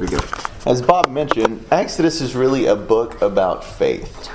[0.00, 0.18] we go.
[0.66, 4.28] As Bob mentioned, Exodus is really a book about faith.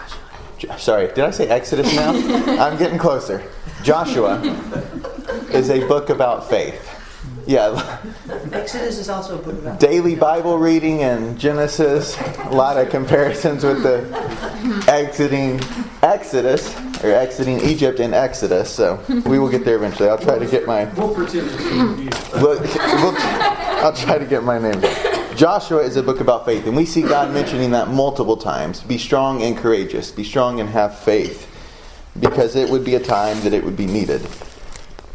[0.58, 2.12] Jo- Sorry, did I say Exodus now?
[2.66, 3.44] I'm getting closer.
[3.84, 4.40] Joshua
[5.52, 6.92] is a book about faith.
[7.48, 8.00] Yeah,
[8.54, 9.80] Exodus is also a book about.
[9.80, 14.02] daily Bible reading and Genesis, a lot of comparisons with the
[14.88, 15.60] exiting
[16.02, 18.72] Exodus or exiting Egypt in Exodus.
[18.72, 20.10] So we will get there eventually.
[20.10, 22.34] I'll try to get my We'll pretend it's confused.
[22.34, 23.16] Well, we'll-
[23.86, 24.82] I'll try to get my name.
[25.36, 28.82] Joshua is a book about faith, and we see God mentioning that multiple times.
[28.82, 30.10] Be strong and courageous.
[30.12, 31.52] Be strong and have faith,
[32.20, 34.26] because it would be a time that it would be needed.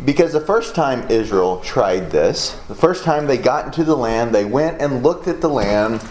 [0.04, 4.34] Because the first time Israel tried this, the first time they got into the land,
[4.34, 6.02] they went and looked at the land.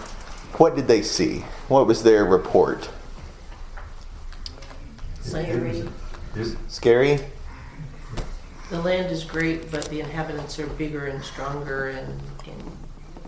[0.58, 1.44] What did they see?
[1.68, 2.90] What was their report?
[5.20, 5.88] Slavery.
[6.68, 7.20] Scary?
[8.70, 12.79] The land is great, but the inhabitants are bigger and stronger, and, and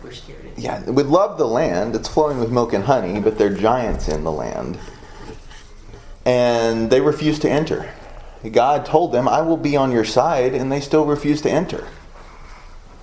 [0.02, 0.52] we're scared.
[0.56, 1.94] Yeah, we love the land.
[1.94, 4.78] It's flowing with milk and honey, but there are giants in the land.
[6.24, 7.92] And they refuse to enter.
[8.50, 11.86] God told them, I will be on your side, and they still refuse to enter.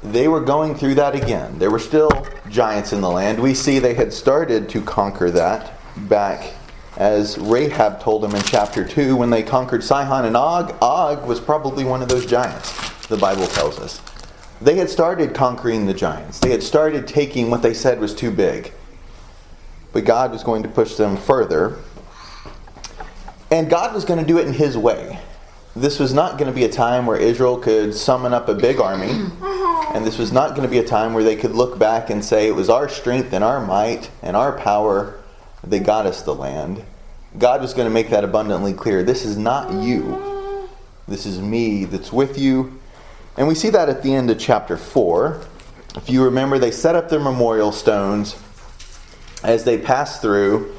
[0.04, 1.60] They were going through that again.
[1.60, 2.10] There were still
[2.50, 3.40] giants in the land.
[3.40, 5.74] We see they had started to conquer that
[6.08, 6.54] back
[6.98, 10.76] as Rahab told them in chapter 2 when they conquered Sihon and Og.
[10.82, 14.02] Og was probably one of those giants, the Bible tells us.
[14.62, 16.40] They had started conquering the giants.
[16.40, 18.74] They had started taking what they said was too big.
[19.94, 21.78] But God was going to push them further.
[23.52, 25.20] And God was going to do it in His way.
[25.76, 28.80] This was not going to be a time where Israel could summon up a big
[28.80, 29.30] army.
[29.94, 32.24] And this was not going to be a time where they could look back and
[32.24, 35.20] say, it was our strength and our might and our power
[35.64, 36.84] that got us the land.
[37.38, 39.04] God was going to make that abundantly clear.
[39.04, 40.68] This is not you.
[41.08, 42.79] This is me that's with you.
[43.38, 45.42] And we see that at the end of chapter 4.
[45.96, 48.36] If you remember, they set up their memorial stones
[49.44, 50.76] as they passed through.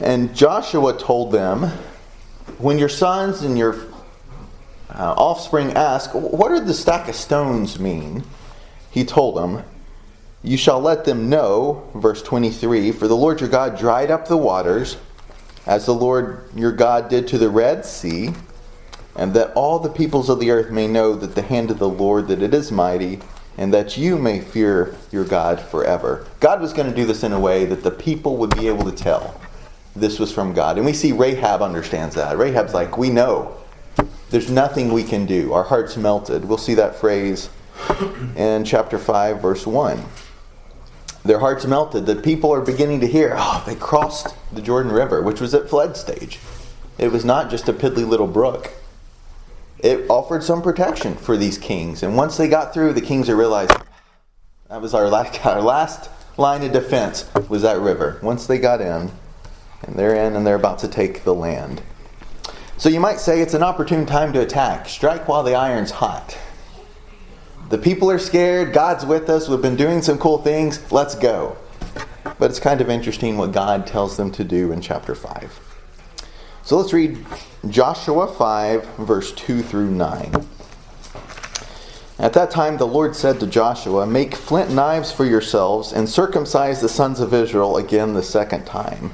[0.00, 1.70] And Joshua told them,
[2.58, 3.74] When your sons and your
[4.90, 8.24] uh, offspring ask, What do the stack of stones mean?
[8.90, 9.64] He told them,
[10.42, 14.36] You shall let them know, verse 23, For the Lord your God dried up the
[14.36, 14.96] waters,
[15.66, 18.32] as the Lord your God did to the Red Sea,
[19.14, 21.88] and that all the peoples of the earth may know that the hand of the
[21.88, 23.20] Lord that it is mighty,
[23.58, 26.26] and that you may fear your God forever.
[26.40, 28.84] God was going to do this in a way that the people would be able
[28.84, 29.38] to tell
[29.94, 30.78] this was from God.
[30.78, 32.38] And we see Rahab understands that.
[32.38, 33.56] Rahab's like, we know.
[34.30, 35.52] There's nothing we can do.
[35.52, 36.46] Our hearts melted.
[36.46, 37.50] We'll see that phrase
[38.34, 40.02] in chapter 5, verse 1.
[41.24, 42.06] Their hearts melted.
[42.06, 45.68] The people are beginning to hear, oh, they crossed the Jordan River, which was at
[45.68, 46.38] flood stage.
[46.96, 48.72] It was not just a piddly little brook.
[49.82, 52.02] It offered some protection for these kings.
[52.02, 53.78] And once they got through, the kings are realizing
[54.68, 58.18] that was our last, our last line of defense was that river.
[58.22, 59.10] Once they got in,
[59.82, 61.82] and they're in and they're about to take the land.
[62.78, 64.88] So you might say it's an opportune time to attack.
[64.88, 66.38] Strike while the iron's hot.
[67.68, 68.72] The people are scared.
[68.72, 69.48] God's with us.
[69.48, 70.92] We've been doing some cool things.
[70.92, 71.56] Let's go.
[72.38, 75.71] But it's kind of interesting what God tells them to do in chapter 5.
[76.64, 77.18] So let's read
[77.68, 80.46] Joshua 5, verse 2 through 9.
[82.20, 86.80] At that time, the Lord said to Joshua, Make flint knives for yourselves and circumcise
[86.80, 89.12] the sons of Israel again the second time.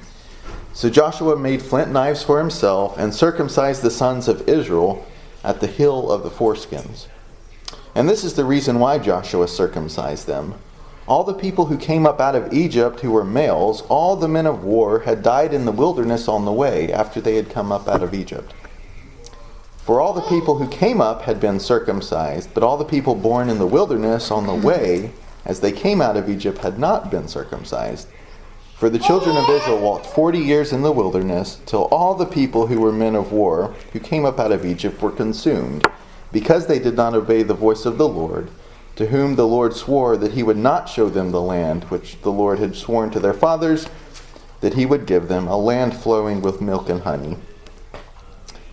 [0.75, 5.07] So Joshua made flint knives for himself and circumcised the sons of Israel
[5.43, 7.07] at the hill of the foreskins.
[7.95, 10.55] And this is the reason why Joshua circumcised them.
[11.09, 14.45] All the people who came up out of Egypt who were males, all the men
[14.45, 17.89] of war, had died in the wilderness on the way after they had come up
[17.89, 18.53] out of Egypt.
[19.79, 23.49] For all the people who came up had been circumcised, but all the people born
[23.49, 25.13] in the wilderness on the way
[25.47, 28.07] as they came out of Egypt had not been circumcised.
[28.77, 32.67] For the children of Israel walked forty years in the wilderness, till all the people
[32.67, 35.87] who were men of war, who came up out of Egypt, were consumed,
[36.33, 38.51] because they did not obey the voice of the Lord,
[38.99, 42.33] to whom the Lord swore that he would not show them the land which the
[42.33, 43.87] Lord had sworn to their fathers,
[44.61, 47.37] that he would give them, a land flowing with milk and honey.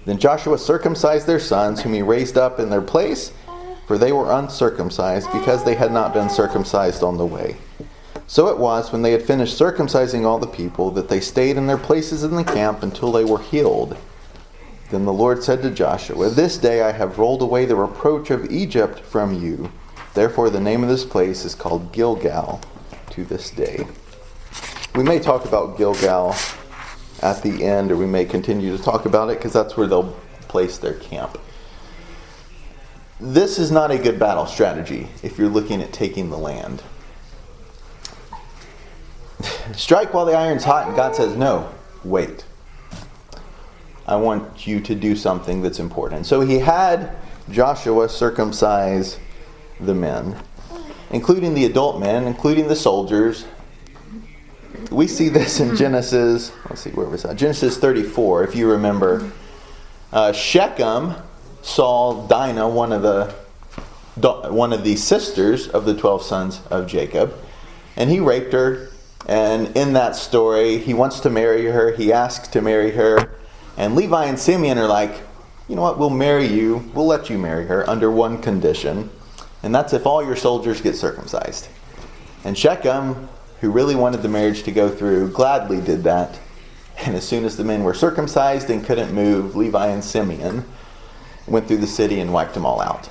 [0.05, 3.33] Then Joshua circumcised their sons, whom he raised up in their place,
[3.85, 7.57] for they were uncircumcised, because they had not been circumcised on the way.
[8.25, 11.67] So it was, when they had finished circumcising all the people, that they stayed in
[11.67, 13.95] their places in the camp until they were healed.
[14.89, 18.51] Then the Lord said to Joshua, This day I have rolled away the reproach of
[18.51, 19.69] Egypt from you.
[20.15, 22.61] Therefore, the name of this place is called Gilgal
[23.11, 23.85] to this day.
[24.95, 26.33] We may talk about Gilgal
[27.21, 30.15] at the end, or we may continue to talk about it because that's where they'll
[30.47, 31.37] place their camp.
[33.19, 36.81] This is not a good battle strategy if you're looking at taking the land.
[39.75, 41.69] strike while the iron's hot, and God says, no,
[42.05, 42.45] wait.
[44.07, 46.25] I want you to do something that's important.
[46.25, 47.17] So he had
[47.49, 49.19] Joshua circumcise
[49.79, 50.35] the men,
[51.11, 53.45] including the adult men, including the soldiers.
[54.91, 57.35] We see this in Genesis, let's see, where was that?
[57.35, 59.31] Genesis 34, if you remember.
[60.11, 61.15] Uh, Shechem
[61.61, 63.33] saw Dinah, one of the
[64.15, 67.33] one of the sisters of the 12 sons of Jacob,
[67.97, 68.89] and he raped her.
[69.27, 71.91] And in that story, he wants to marry her.
[71.91, 73.35] He asks to marry her.
[73.75, 75.19] And Levi and Simeon are like,
[75.67, 76.89] you know what, we'll marry you.
[76.93, 79.09] We'll let you marry her under one condition.
[79.65, 81.67] And that's if all your soldiers get circumcised.
[82.43, 83.27] And Shechem,
[83.61, 86.39] who really wanted the marriage to go through, gladly did that.
[86.99, 90.65] And as soon as the men were circumcised and couldn't move, Levi and Simeon
[91.47, 93.09] went through the city and wiped them all out.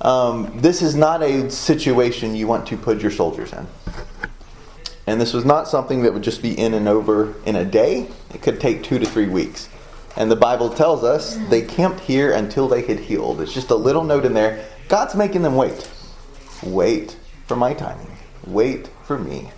[0.00, 3.66] Um, this is not a situation you want to put your soldiers in.
[5.08, 8.06] And this was not something that would just be in and over in a day.
[8.32, 9.68] It could take two to three weeks.
[10.16, 13.40] And the Bible tells us they camped here until they had healed.
[13.40, 14.64] It's just a little note in there.
[14.88, 15.90] God's making them wait.
[16.62, 18.16] Wait for my timing.
[18.46, 19.50] Wait for me.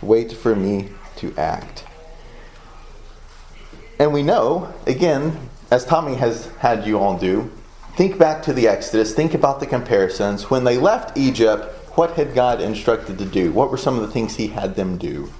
[0.00, 1.84] Wait for me to act.
[3.98, 7.50] And we know, again, as Tommy has had you all do,
[7.98, 10.48] Think back to the Exodus, think about the comparisons.
[10.48, 11.64] When they left Egypt,
[11.96, 13.50] what had God instructed to do?
[13.50, 15.32] What were some of the things He had them do?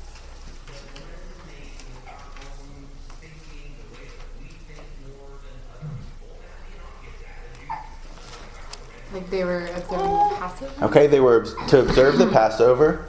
[9.31, 10.85] They were observing the Passover?
[10.85, 13.07] Okay, they were to observe the Passover.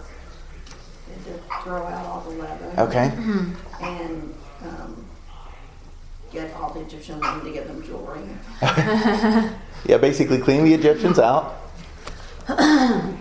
[1.13, 1.31] And to
[1.63, 2.80] throw out all the leaven.
[2.80, 3.12] Okay.
[3.81, 5.06] And um,
[6.31, 8.21] get all the Egyptian women to give them jewelry.
[9.86, 11.56] Yeah, basically clean the Egyptians out.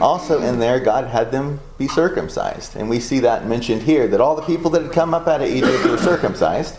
[0.00, 2.74] Also, in there, God had them be circumcised.
[2.74, 5.42] And we see that mentioned here that all the people that had come up out
[5.42, 6.78] of Egypt were circumcised.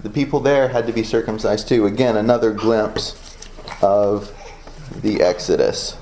[0.00, 1.86] The people there had to be circumcised too.
[1.86, 3.36] Again, another glimpse
[3.82, 4.35] of
[5.02, 5.96] the Exodus.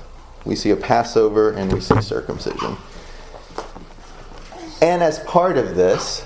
[0.45, 2.77] We see a Passover and we see circumcision.
[4.81, 6.25] And as part of this,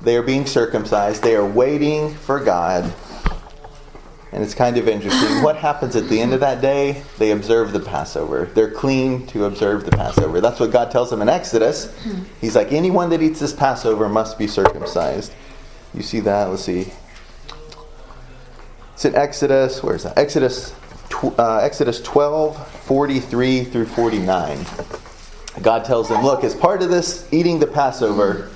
[0.00, 1.22] they are being circumcised.
[1.22, 2.92] They are waiting for God.
[4.32, 5.42] And it's kind of interesting.
[5.42, 7.02] What happens at the end of that day?
[7.18, 8.46] They observe the Passover.
[8.54, 10.40] They're clean to observe the Passover.
[10.40, 11.92] That's what God tells them in Exodus.
[12.02, 12.22] Hmm.
[12.40, 15.32] He's like, anyone that eats this Passover must be circumcised.
[15.92, 16.44] You see that?
[16.44, 16.92] Let's see.
[18.94, 19.82] It's in Exodus.
[19.82, 20.16] Where's that?
[20.16, 20.72] Exodus,
[21.12, 24.58] uh, Exodus 12, 43 through 49.
[25.62, 28.50] God tells them, look, as part of this eating the Passover,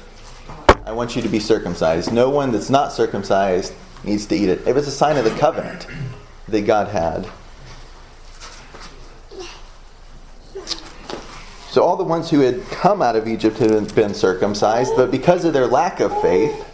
[0.86, 2.12] I want you to be circumcised.
[2.12, 3.74] No one that's not circumcised
[4.04, 4.66] needs to eat it.
[4.66, 5.86] It was a sign of the covenant
[6.48, 7.28] that God had.
[11.70, 15.44] So all the ones who had come out of Egypt had been circumcised, but because
[15.44, 16.64] of their lack of faith,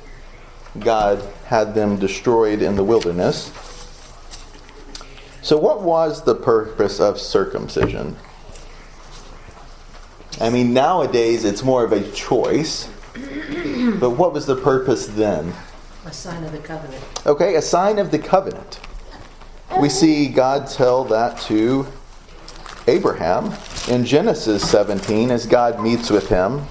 [0.79, 3.51] God had them destroyed in the wilderness.
[5.43, 8.17] So, what was the purpose of circumcision?
[10.41, 12.89] I mean, nowadays it's more of a choice,
[13.99, 15.53] but what was the purpose then?
[16.07, 17.03] A sign of the covenant.
[17.27, 18.81] Okay, a sign of the covenant.
[19.79, 21.87] We see God tell that to
[22.87, 23.55] Abraham
[23.89, 26.63] in Genesis 17 as God meets with him.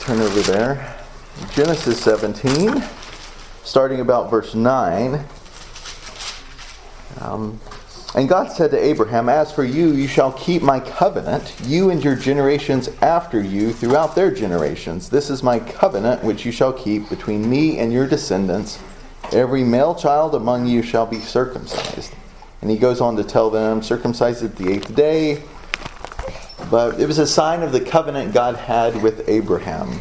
[0.00, 0.96] Turn over there.
[1.52, 2.82] Genesis 17,
[3.64, 5.24] starting about verse 9.
[7.20, 7.60] Um,
[8.14, 12.02] and God said to Abraham, As for you, you shall keep my covenant, you and
[12.02, 15.08] your generations after you throughout their generations.
[15.08, 18.80] This is my covenant which you shall keep between me and your descendants.
[19.32, 22.12] Every male child among you shall be circumcised.
[22.62, 25.42] And he goes on to tell them, circumcised at the eighth day.
[26.68, 30.00] But it was a sign of the covenant God had with Abraham.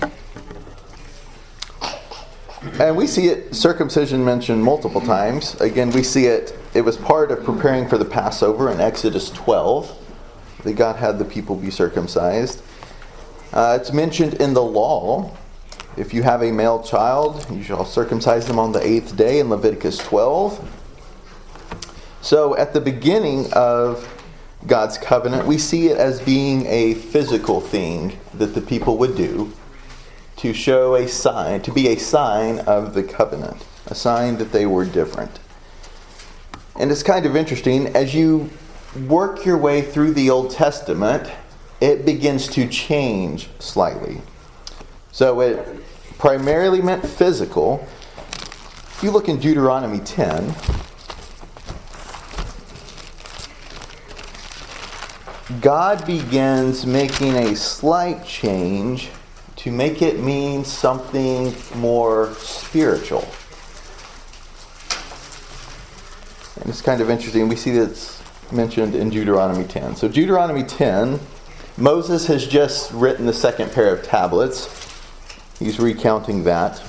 [2.79, 5.59] And we see it, circumcision mentioned multiple times.
[5.59, 9.93] Again, we see it, it was part of preparing for the Passover in Exodus 12,
[10.63, 12.62] that God had the people be circumcised.
[13.51, 15.36] Uh, it's mentioned in the law.
[15.98, 19.50] If you have a male child, you shall circumcise them on the eighth day in
[19.50, 20.65] Leviticus 12.
[22.21, 24.07] So at the beginning of
[24.67, 29.51] God's covenant, we see it as being a physical thing that the people would do
[30.39, 34.65] to show a sign, to be a sign of the covenant, a sign that they
[34.65, 35.38] were different.
[36.77, 38.50] And it's kind of interesting, as you
[39.08, 41.29] work your way through the Old Testament,
[41.81, 44.22] it begins to change slightly.
[45.12, 45.84] So it
[46.17, 47.86] primarily meant physical.
[48.31, 50.55] If you look in Deuteronomy 10,
[55.60, 59.10] God begins making a slight change
[59.60, 63.28] to make it mean something more spiritual.
[66.60, 67.48] And it's kind of interesting.
[67.50, 69.96] We see that's mentioned in Deuteronomy 10.
[69.96, 71.20] So, Deuteronomy 10,
[71.78, 74.68] Moses has just written the second pair of tablets.
[75.60, 76.82] He's recounting that.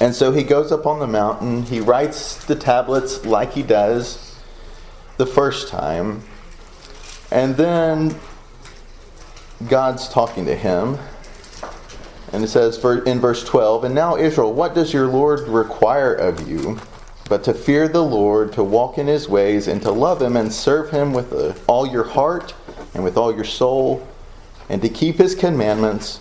[0.00, 4.38] And so he goes up on the mountain, he writes the tablets like he does
[5.16, 6.22] the first time,
[7.30, 8.14] and then
[9.68, 10.98] God's talking to him.
[12.32, 16.48] And it says in verse 12, And now, Israel, what does your Lord require of
[16.48, 16.78] you?
[17.28, 20.52] But to fear the Lord, to walk in his ways, and to love him and
[20.52, 22.54] serve him with uh, all your heart
[22.94, 24.06] and with all your soul,
[24.68, 26.20] and to keep his commandments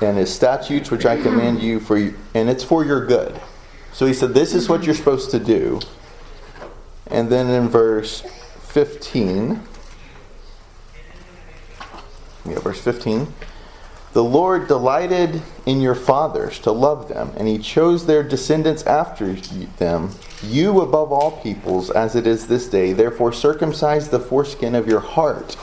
[0.00, 3.40] and his statutes which I command you for and it's for your good.
[3.92, 5.80] So he said this is what you're supposed to do.
[7.06, 8.22] And then in verse
[8.62, 9.60] 15
[12.46, 13.26] yeah, verse 15.
[14.14, 19.32] The Lord delighted in your fathers to love them, and he chose their descendants after
[19.32, 22.92] them, you above all peoples, as it is this day.
[22.92, 25.56] Therefore, circumcise the foreskin of your heart,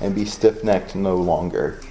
[0.00, 1.82] and be stiff necked no longer.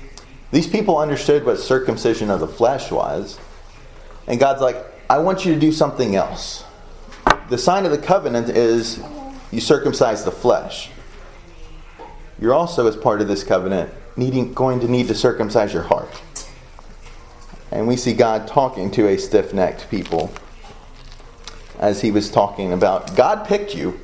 [0.49, 3.39] These people understood what circumcision of the flesh was.
[4.25, 4.77] And God's like,
[5.07, 6.63] I want you to do something else.
[7.49, 8.99] The sign of the covenant is
[9.51, 10.89] you circumcise the flesh.
[12.39, 16.21] You're also, as part of this covenant, needing, going to need to circumcise your heart.
[17.71, 20.31] And we see God talking to a stiff necked people
[21.79, 23.99] as he was talking about God picked you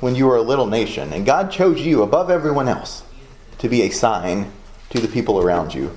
[0.00, 3.04] when you were a little nation, and God chose you above everyone else
[3.58, 4.50] to be a sign
[4.88, 5.96] to the people around you.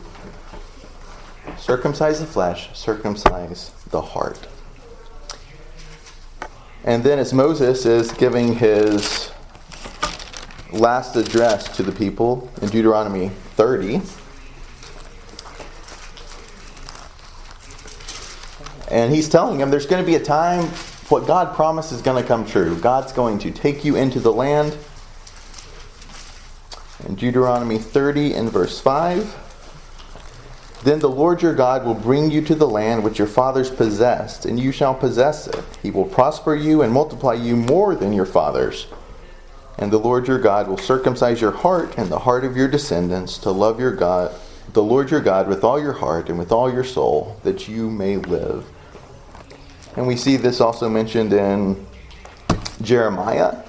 [1.57, 4.47] Circumcise the flesh, circumcise the heart.
[6.83, 9.32] And then, as Moses is giving his
[10.73, 14.01] last address to the people in Deuteronomy 30,
[18.89, 20.65] and he's telling them there's going to be a time
[21.09, 22.75] what God promised is going to come true.
[22.79, 24.77] God's going to take you into the land
[27.05, 29.41] in Deuteronomy 30 and verse 5.
[30.83, 34.45] Then the Lord your God will bring you to the land which your fathers possessed,
[34.45, 35.63] and you shall possess it.
[35.81, 38.87] He will prosper you and multiply you more than your fathers.
[39.77, 43.37] And the Lord your God will circumcise your heart and the heart of your descendants
[43.39, 44.33] to love your God,
[44.73, 47.89] the Lord your God with all your heart and with all your soul, that you
[47.89, 48.65] may live.
[49.95, 51.85] And we see this also mentioned in
[52.81, 53.63] Jeremiah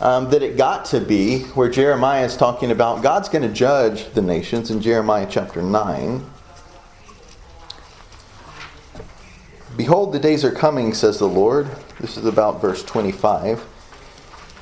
[0.00, 4.12] um, that it got to be where Jeremiah is talking about God's going to judge
[4.12, 6.24] the nations in Jeremiah chapter 9.
[9.76, 11.68] Behold, the days are coming, says the Lord.
[12.00, 13.64] This is about verse 25.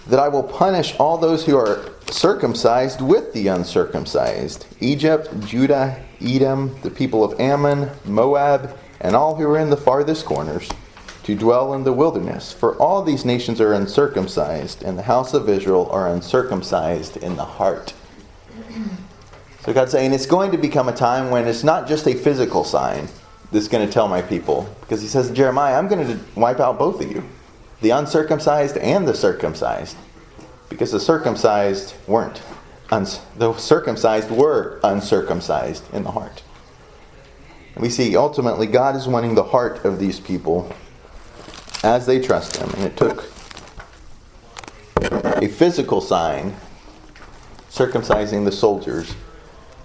[0.07, 6.79] That I will punish all those who are circumcised with the uncircumcised Egypt, Judah, Edom,
[6.83, 10.69] the people of Ammon, Moab, and all who are in the farthest corners
[11.25, 12.53] to dwell in the wilderness.
[12.53, 17.45] For all these nations are uncircumcised, and the house of Israel are uncircumcised in the
[17.45, 17.95] heart.
[19.65, 22.65] So God's saying it's going to become a time when it's not just a physical
[22.65, 23.09] sign
[23.51, 24.69] that's going to tell my people.
[24.81, 27.25] Because he says, Jeremiah, I'm going to wipe out both of you
[27.81, 29.97] the uncircumcised and the circumcised.
[30.69, 32.43] Because the circumcised weren't.
[32.90, 36.43] The circumcised were uncircumcised in the heart.
[37.76, 40.73] we see ultimately God is wanting the heart of these people
[41.83, 42.71] as they trust Him.
[42.71, 43.25] And it took
[45.43, 46.54] a physical sign,
[47.69, 49.14] circumcising the soldiers,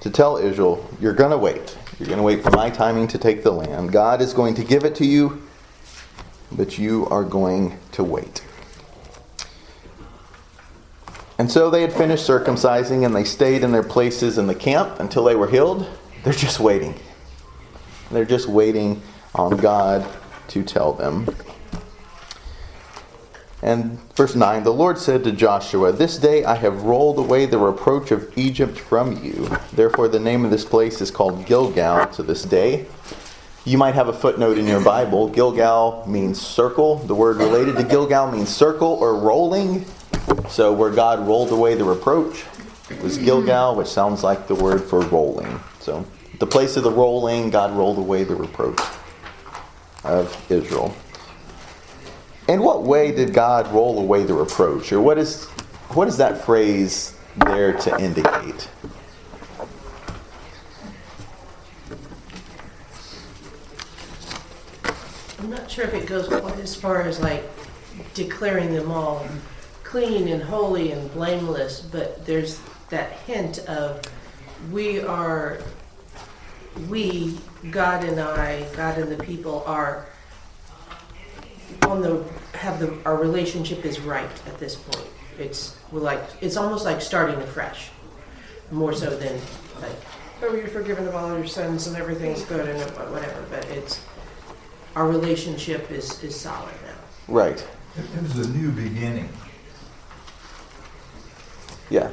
[0.02, 1.78] to tell Israel, You're going to wait.
[1.98, 3.92] You're going to wait for my timing to take the land.
[3.92, 5.42] God is going to give it to you,
[6.52, 8.44] but you are going to wait.
[11.38, 15.00] And so they had finished circumcising and they stayed in their places in the camp
[15.00, 15.88] until they were healed.
[16.24, 16.96] They're just waiting.
[18.12, 19.02] They're just waiting
[19.34, 20.06] on God
[20.50, 21.28] to tell them.
[23.62, 27.58] And verse 9 The Lord said to Joshua, This day I have rolled away the
[27.58, 29.50] reproach of Egypt from you.
[29.74, 32.86] Therefore, the name of this place is called Gilgal to this day.
[33.66, 35.28] You might have a footnote in your Bible.
[35.30, 36.96] Gilgal means circle.
[36.96, 39.86] The word related to Gilgal means circle or rolling.
[40.48, 42.46] So, where God rolled away the reproach
[43.02, 45.60] was Gilgal, which sounds like the word for rolling.
[45.80, 46.06] So,
[46.40, 48.80] the place of the rolling, God rolled away the reproach
[50.04, 50.96] of Israel.
[52.48, 54.92] In what way did God roll away the reproach?
[54.92, 55.46] Or what is,
[55.90, 58.70] what is that phrase there to indicate?
[65.40, 67.44] I'm not sure if it goes quite as far as like
[68.14, 69.26] declaring them all
[69.84, 74.02] clean and holy and blameless, but there's that hint of
[74.72, 75.60] we are,
[76.90, 77.38] we,
[77.72, 80.08] God and I, God and the people are
[81.84, 85.08] on the, have the, our relationship is right at this point.
[85.40, 87.90] It's, we're like, it's almost like starting afresh,
[88.72, 89.40] more so than
[89.82, 89.96] like,
[90.42, 92.80] oh, you're forgiven of all your sins and everything's good and
[93.12, 94.02] whatever, but it's,
[94.96, 97.34] our relationship is, is solid now.
[97.34, 97.68] Right.
[97.98, 99.30] It it was a new beginning.
[101.90, 102.12] Yeah.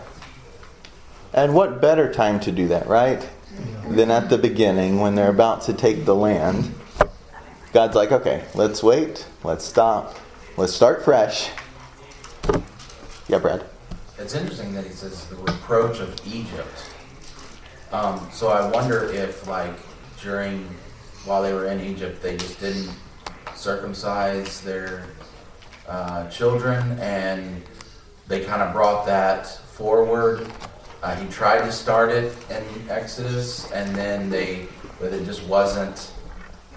[1.32, 3.28] And what better time to do that, right?
[3.88, 6.74] Than at the beginning when they're about to take the land.
[7.72, 10.16] God's like, okay, let's wait, let's stop,
[10.56, 11.50] let's start fresh.
[13.28, 13.64] Yeah, Brad.
[14.18, 16.90] It's interesting that he says the reproach of Egypt.
[17.92, 19.74] Um, so I wonder if, like,
[20.22, 20.68] during
[21.26, 22.90] while they were in Egypt, they just didn't
[23.54, 25.04] circumcise their
[25.88, 27.62] uh, children, and
[28.28, 30.46] they kind of brought that forward.
[31.02, 34.66] Uh, he tried to start it in Exodus, and then they,
[35.00, 36.12] but it just wasn't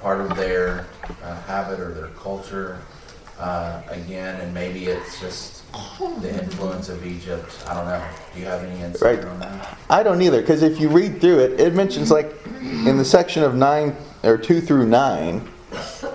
[0.02, 0.88] part of their
[1.24, 2.80] uh, habit or their culture
[3.40, 5.59] uh, again, and maybe it's just
[6.22, 7.52] the influence of Egypt.
[7.68, 8.04] I don't know.
[8.34, 9.26] Do you have any insight Right.
[9.28, 9.78] on that?
[9.90, 13.44] I don't either, because if you read through it, it mentions like in the section
[13.44, 15.48] of nine or two through nine,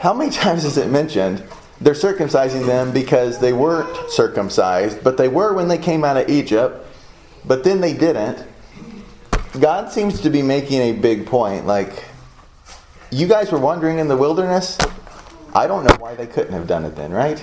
[0.00, 1.42] how many times is it mentioned
[1.80, 6.28] they're circumcising them because they weren't circumcised, but they were when they came out of
[6.28, 6.87] Egypt,
[7.44, 8.38] but then they didn't.
[9.61, 11.66] God seems to be making a big point.
[11.66, 12.04] Like,
[13.11, 14.78] you guys were wandering in the wilderness.
[15.54, 17.42] I don't know why they couldn't have done it then, right?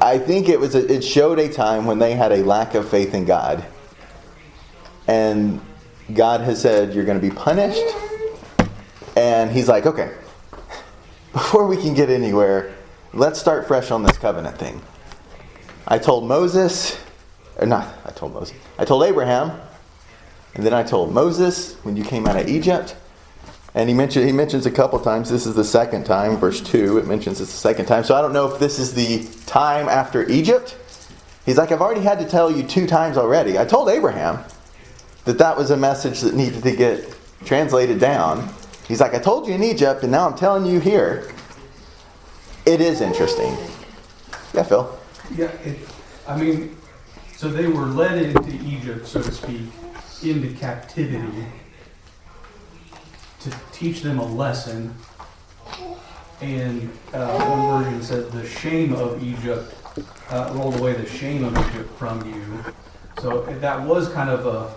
[0.00, 2.88] I think it was a, it showed a time when they had a lack of
[2.88, 3.64] faith in God.
[5.06, 5.60] And
[6.12, 7.82] God has said you're going to be punished.
[9.16, 10.12] And he's like, "Okay.
[11.32, 12.74] Before we can get anywhere,
[13.12, 14.80] let's start fresh on this covenant thing."
[15.88, 16.98] I told Moses,
[17.58, 18.54] or not, I told Moses.
[18.78, 19.58] I told Abraham,
[20.54, 22.94] and then I told Moses when you came out of Egypt.
[23.74, 25.30] And he mentioned he mentions a couple times.
[25.30, 26.98] This is the second time, verse two.
[26.98, 28.02] It mentions it's the second time.
[28.04, 30.76] So I don't know if this is the time after Egypt.
[31.46, 33.58] He's like, I've already had to tell you two times already.
[33.58, 34.44] I told Abraham
[35.24, 38.48] that that was a message that needed to get translated down.
[38.86, 41.30] He's like, I told you in Egypt, and now I'm telling you here.
[42.66, 43.56] It is interesting.
[44.52, 44.98] Yeah, Phil.
[45.34, 45.78] Yeah, it,
[46.26, 46.76] I mean,
[47.36, 49.62] so they were led into Egypt, so to speak,
[50.22, 51.46] into captivity
[53.40, 54.94] to teach them a lesson.
[56.40, 59.74] And uh, one version said, "The shame of Egypt
[60.30, 62.64] uh, rolled away the shame of Egypt from you."
[63.20, 64.74] So that was kind of a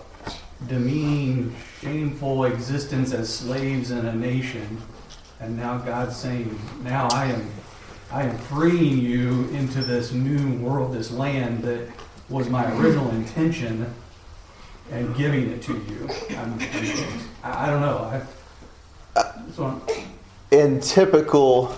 [0.66, 4.82] demeaning, shameful existence as slaves in a nation.
[5.40, 7.50] And now God's saying, "Now I am
[8.10, 11.88] I am freeing you into this new world, this land that
[12.28, 13.92] was my original intention,
[14.90, 16.08] and giving it to you.
[16.36, 16.58] I'm,
[17.42, 17.98] I, I don't know.
[17.98, 18.22] I,
[20.50, 21.76] in typical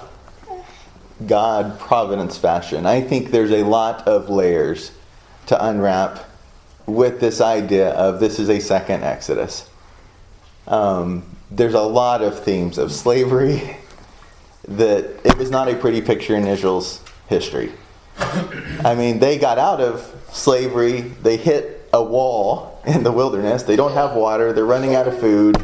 [1.26, 4.92] God providence fashion, I think there's a lot of layers
[5.46, 6.24] to unwrap
[6.86, 9.68] with this idea of this is a second Exodus.
[10.66, 13.76] Um, there's a lot of themes of slavery
[14.68, 17.72] that it was not a pretty picture in Israel's history.
[18.18, 23.76] I mean, they got out of slavery, they hit a wall in the wilderness, they
[23.76, 25.56] don't have water, they're running out of food.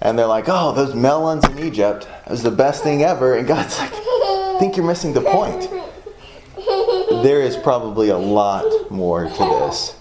[0.00, 3.36] And they're like, oh, those melons in Egypt is the best thing ever.
[3.36, 5.68] And God's like, I think you're missing the point.
[7.22, 9.96] There is probably a lot more to this.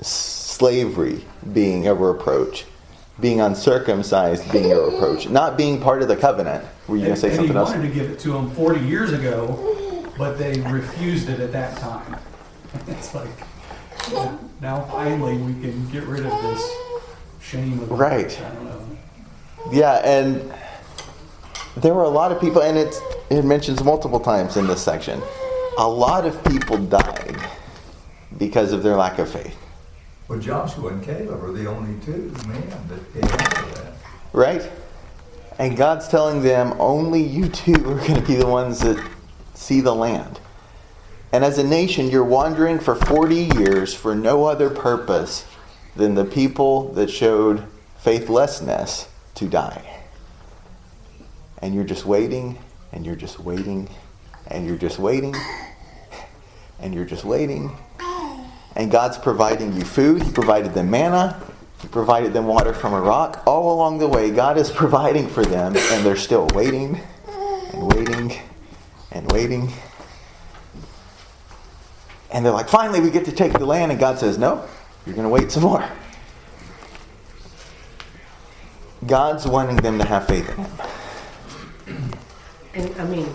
[0.00, 2.64] Slavery being a reproach,
[3.20, 6.64] being uncircumcised being a reproach, not being part of the covenant.
[6.88, 7.70] Were you going to say and something he else?
[7.70, 11.76] wanted to give it to them 40 years ago, but they refused it at that
[11.78, 12.16] time.
[12.88, 13.28] It's like,
[14.60, 16.70] now finally we can get rid of this
[17.40, 18.38] shame of Right.
[19.66, 19.78] I don't know.
[19.78, 20.52] Yeah, and
[21.76, 23.00] there were a lot of people, and it's,
[23.30, 25.20] it mentions multiple times in this section.
[25.78, 27.36] A lot of people died
[28.38, 29.56] because of their lack of faith.
[30.28, 33.92] Well, Joshua and Caleb are the only two men that came out that.
[34.32, 34.70] Right?
[35.58, 39.02] And God's telling them only you two are going to be the ones that
[39.54, 40.40] see the land.
[41.32, 45.46] And as a nation, you're wandering for 40 years for no other purpose
[45.94, 47.64] than the people that showed
[47.98, 50.00] faithlessness to die.
[51.62, 52.58] And you're just waiting,
[52.92, 53.88] and you're just waiting,
[54.48, 55.34] and you're just waiting,
[56.80, 57.76] and you're just waiting.
[58.74, 60.22] And God's providing you food.
[60.22, 61.42] He provided them manna.
[61.80, 63.42] He provided them water from a rock.
[63.46, 67.00] All along the way, God is providing for them, and they're still waiting
[67.72, 68.38] and waiting
[69.12, 69.72] and waiting.
[72.30, 73.92] And they're like, finally, we get to take the land.
[73.92, 74.66] And God says, no,
[75.06, 75.88] you're going to wait some more.
[79.06, 82.12] God's wanting them to have faith in Him.
[82.74, 83.28] And I mean,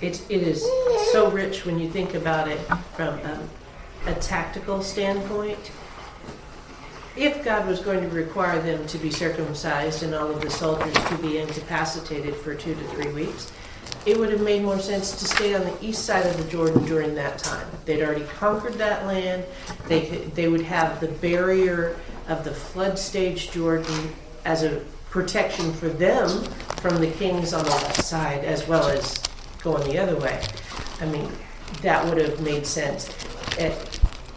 [0.00, 0.64] it, it is
[1.12, 2.58] so rich when you think about it
[2.94, 3.48] from um,
[4.06, 5.72] a tactical standpoint.
[7.16, 10.92] If God was going to require them to be circumcised and all of the soldiers
[10.92, 13.50] to be incapacitated for two to three weeks,
[14.04, 16.84] it would have made more sense to stay on the east side of the Jordan
[16.84, 17.66] during that time.
[17.86, 19.44] They'd already conquered that land.
[19.88, 21.96] They they would have the barrier
[22.28, 24.12] of the flood stage Jordan
[24.46, 26.28] as a protection for them
[26.80, 29.22] from the kings on the left side as well as
[29.62, 30.40] going the other way.
[31.00, 31.28] I mean,
[31.82, 33.10] that would have made sense.
[33.58, 33.74] Eh,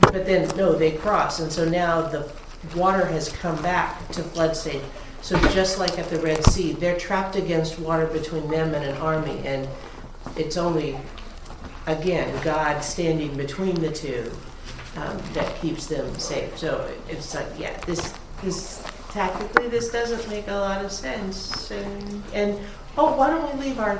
[0.01, 2.31] But then, no, they cross, and so now the
[2.75, 4.81] water has come back to flood stage.
[5.21, 8.97] So just like at the Red Sea, they're trapped against water between them and an
[8.97, 9.67] army, and
[10.35, 10.97] it's only,
[11.85, 14.31] again, God standing between the two
[14.97, 16.57] um, that keeps them safe.
[16.57, 21.71] So it's like, yeah, this, this, tactically, this doesn't make a lot of sense.
[21.71, 22.59] And, and,
[22.97, 23.99] oh, why don't we leave our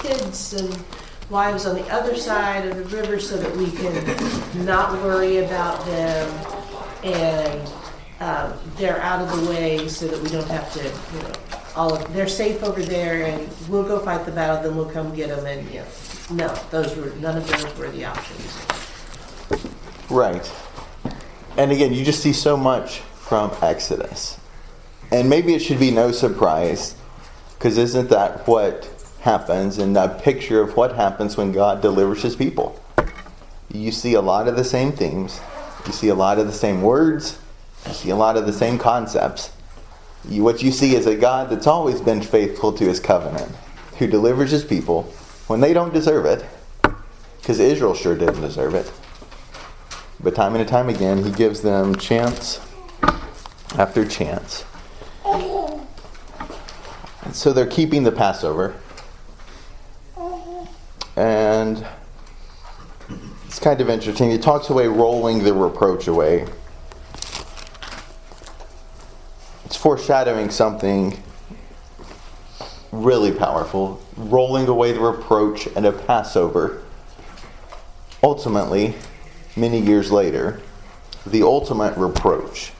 [0.00, 0.84] kids and
[1.30, 5.84] wives on the other side of the river so that we can not worry about
[5.86, 6.28] them
[7.02, 7.68] and
[8.20, 11.32] um, they're out of the way so that we don't have to, you know,
[11.74, 15.14] all of, they're safe over there and we'll go fight the battle, then we'll come
[15.14, 15.86] get them and, you know,
[16.30, 18.58] no, those were, none of those were the options.
[20.08, 20.50] Right.
[21.56, 24.38] And again, you just see so much from Exodus.
[25.10, 26.96] And maybe it should be no surprise,
[27.54, 28.90] because isn't that what
[29.20, 32.82] happens in a picture of what happens when God delivers his people?
[33.72, 35.40] You see a lot of the same themes,
[35.86, 37.38] you see a lot of the same words,
[37.86, 39.52] you see a lot of the same concepts.
[40.28, 43.54] You, what you see is a God that's always been faithful to his covenant,
[43.98, 45.04] who delivers his people
[45.46, 46.44] when they don't deserve it,
[47.40, 48.90] because Israel sure didn't deserve it.
[50.18, 52.60] But time and time again, he gives them chance
[53.76, 54.64] after chance.
[57.32, 58.74] So they're keeping the Passover.
[61.16, 61.86] And
[63.46, 64.30] it's kind of interesting.
[64.30, 66.46] He talks away rolling the reproach away.
[69.64, 71.22] It's foreshadowing something
[72.92, 74.00] really powerful.
[74.16, 76.82] Rolling away the reproach and a Passover.
[78.22, 78.94] Ultimately,
[79.56, 80.60] many years later,
[81.26, 82.72] the ultimate reproach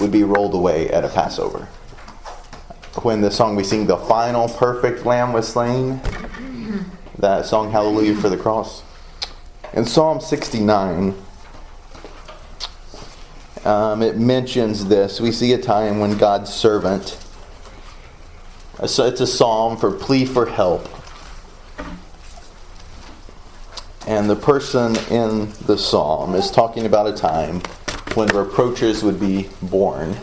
[0.00, 1.68] would be rolled away at a Passover.
[2.96, 6.00] When the song we sing, The Final Perfect Lamb was slain,
[7.18, 8.82] that song, Hallelujah for the Cross.
[9.72, 11.14] In Psalm 69,
[13.64, 15.20] um, it mentions this.
[15.20, 17.16] We see a time when God's servant,
[18.84, 20.88] so it's a psalm for plea for help.
[24.08, 27.62] And the person in the psalm is talking about a time
[28.14, 30.16] when reproaches would be borne.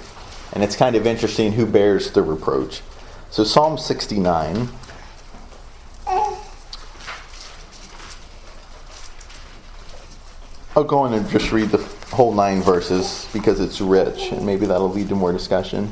[0.57, 2.81] And it's kind of interesting who bears the reproach.
[3.29, 4.69] So, Psalm 69.
[10.75, 11.77] I'll go in and just read the
[12.09, 15.91] whole nine verses because it's rich and maybe that'll lead to more discussion.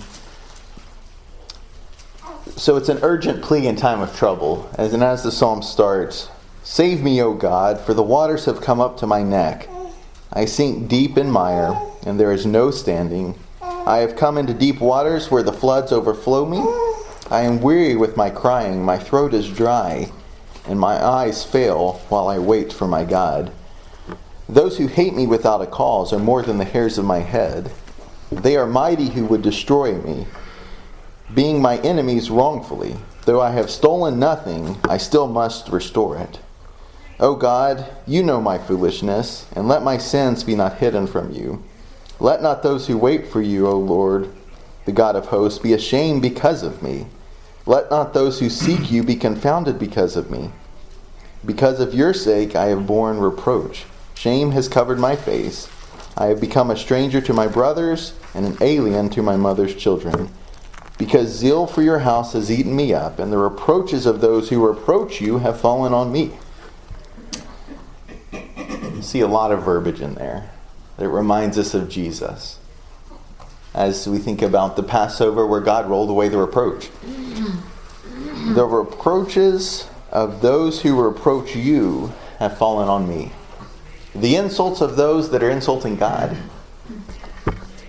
[2.56, 4.67] So it's an urgent plea in time of trouble.
[4.80, 6.32] As and as the psalm starts,
[6.63, 9.69] Save me, O God, for the waters have come up to my neck.
[10.34, 13.38] I sink deep in mire, and there is no standing.
[13.87, 16.57] I have come into deep waters where the floods overflow me.
[17.29, 20.11] I am weary with my crying, my throat is dry,
[20.67, 23.51] and my eyes fail while I wait for my God.
[24.49, 27.71] Those who hate me without a cause are more than the hairs of my head.
[28.31, 30.25] They are mighty who would destroy me,
[31.33, 32.95] being my enemies wrongfully.
[33.25, 36.39] Though I have stolen nothing, I still must restore it.
[37.19, 41.63] O God, you know my foolishness, and let my sins be not hidden from you.
[42.19, 44.32] Let not those who wait for you, O Lord,
[44.86, 47.08] the God of hosts, be ashamed because of me.
[47.65, 50.51] Let not those who seek you be confounded because of me.
[51.45, 53.86] Because of your sake I have borne reproach.
[54.13, 55.67] Shame has covered my face.
[56.17, 60.30] I have become a stranger to my brothers and an alien to my mother's children.
[60.97, 64.65] Because zeal for your house has eaten me up, and the reproaches of those who
[64.65, 66.32] reproach you have fallen on me.
[69.01, 70.49] See a lot of verbiage in there
[70.97, 72.60] that reminds us of Jesus.
[73.73, 76.89] As we think about the Passover where God rolled away the reproach.
[78.53, 83.31] The reproaches of those who reproach you have fallen on me.
[84.13, 86.38] The insults of those that are insulting God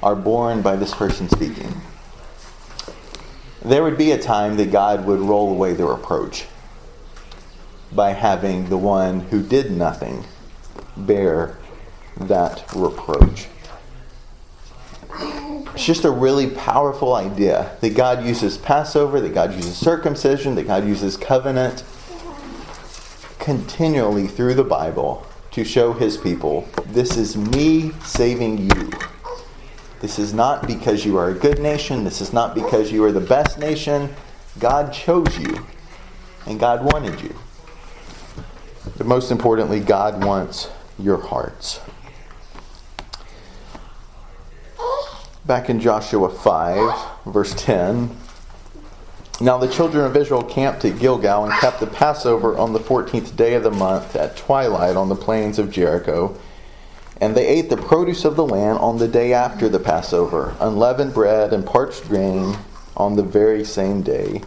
[0.03, 1.73] are borne by this person speaking.
[3.65, 6.47] There would be a time that God would roll away the reproach
[7.93, 10.25] by having the one who did nothing
[10.97, 11.57] bear
[12.17, 13.49] that reproach.
[15.75, 20.67] It's just a really powerful idea that God uses Passover, that God uses circumcision, that
[20.67, 21.85] God uses covenant
[23.39, 28.91] continually through the Bible to show his people this is me saving you.
[30.01, 32.05] This is not because you are a good nation.
[32.05, 34.15] This is not because you are the best nation.
[34.59, 35.67] God chose you,
[36.47, 37.35] and God wanted you.
[38.97, 41.81] But most importantly, God wants your hearts.
[45.47, 48.11] Back in Joshua 5, verse 10.
[49.41, 53.37] Now the children of Israel camped at Gilgal and kept the Passover on the 14th
[53.37, 56.37] day of the month at twilight on the plains of Jericho.
[57.21, 61.15] And they ate the produce of the land on the day after the Passover, unleavened
[61.15, 62.57] bread and parched grain
[62.97, 64.43] on the very same day.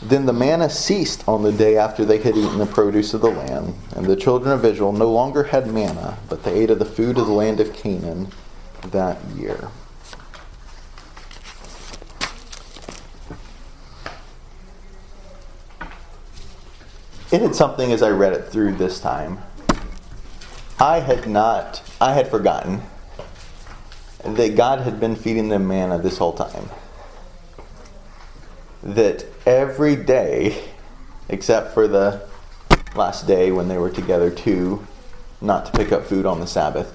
[0.00, 3.30] Then the manna ceased on the day after they had eaten the produce of the
[3.30, 6.84] land, and the children of Israel no longer had manna, but they ate of the
[6.84, 8.28] food of the land of Canaan
[8.92, 9.68] that year.
[17.32, 19.38] It had something as I read it through this time.
[20.78, 22.82] I had not, I had forgotten
[24.22, 26.68] that God had been feeding them manna this whole time.
[28.82, 30.62] That every day,
[31.30, 32.28] except for the
[32.94, 34.86] last day when they were together too,
[35.40, 36.94] not to pick up food on the Sabbath,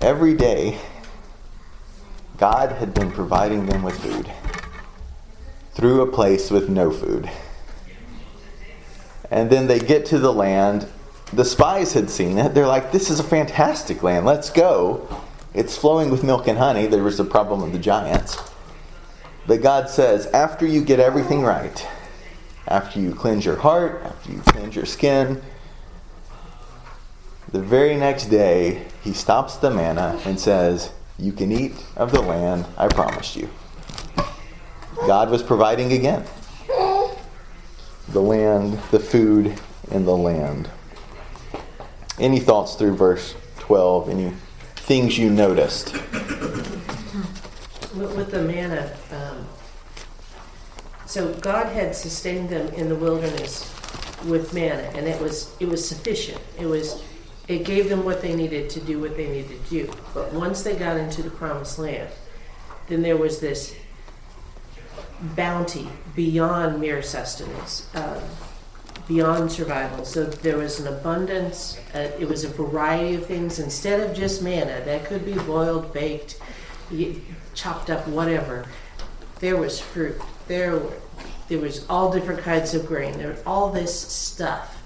[0.00, 0.78] every day,
[2.36, 4.30] God had been providing them with food
[5.72, 7.28] through a place with no food.
[9.30, 10.88] And then they get to the land.
[11.32, 12.54] The spies had seen it.
[12.54, 14.24] They're like, this is a fantastic land.
[14.24, 15.06] Let's go.
[15.54, 16.86] It's flowing with milk and honey.
[16.86, 18.38] There was the problem of the giants.
[19.46, 21.86] But God says, after you get everything right,
[22.66, 25.42] after you cleanse your heart, after you cleanse your skin,
[27.50, 32.20] the very next day, he stops the manna and says, You can eat of the
[32.20, 33.48] land I promised you.
[35.06, 36.24] God was providing again
[38.12, 39.58] the land, the food
[39.90, 40.70] and the land.
[42.18, 44.08] Any thoughts through verse 12?
[44.08, 44.32] Any
[44.76, 45.92] things you noticed?
[47.94, 49.46] With the manna, um,
[51.06, 53.74] so God had sustained them in the wilderness
[54.26, 56.38] with manna, and it was it was sufficient.
[56.58, 57.02] It was
[57.48, 59.92] it gave them what they needed to do what they needed to do.
[60.12, 62.10] But once they got into the promised land,
[62.88, 63.74] then there was this
[65.20, 68.22] bounty beyond mere sustenance, um,
[69.06, 70.04] beyond survival.
[70.04, 71.78] So there was an abundance.
[71.94, 74.82] Uh, it was a variety of things instead of just manna.
[74.84, 76.40] That could be boiled, baked,
[77.54, 78.66] chopped up, whatever.
[79.40, 80.20] There was fruit.
[80.46, 80.80] There
[81.48, 83.16] there was all different kinds of grain.
[83.16, 84.82] There was all this stuff,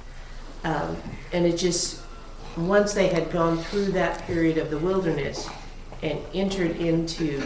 [0.62, 0.96] um,
[1.32, 2.00] and it just
[2.56, 5.48] once they had gone through that period of the wilderness
[6.02, 7.38] and entered into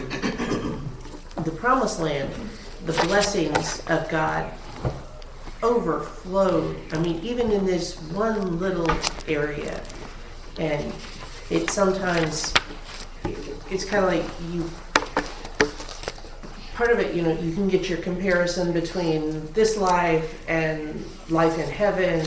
[1.43, 2.31] the promised land,
[2.87, 4.49] the blessings of God
[5.61, 6.77] overflowed.
[6.93, 8.89] I mean, even in this one little
[9.27, 9.83] area,
[10.57, 10.93] and
[11.49, 12.53] it sometimes
[13.69, 14.69] it's kind of like you.
[16.75, 21.59] Part of it, you know, you can get your comparison between this life and life
[21.59, 22.25] in heaven.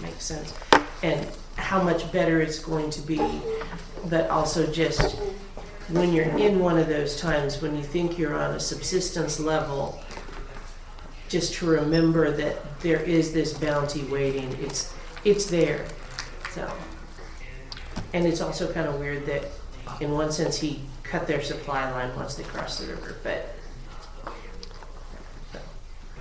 [0.00, 0.54] Makes sense,
[1.02, 3.20] and how much better it's going to be,
[4.08, 5.18] but also just
[5.88, 10.00] when you're in one of those times when you think you're on a subsistence level,
[11.28, 14.56] just to remember that there is this bounty waiting.
[14.60, 15.86] It's it's there.
[16.50, 16.70] So
[18.12, 19.44] and it's also kind of weird that
[20.00, 23.54] in one sense he cut their supply line once they crossed the river, but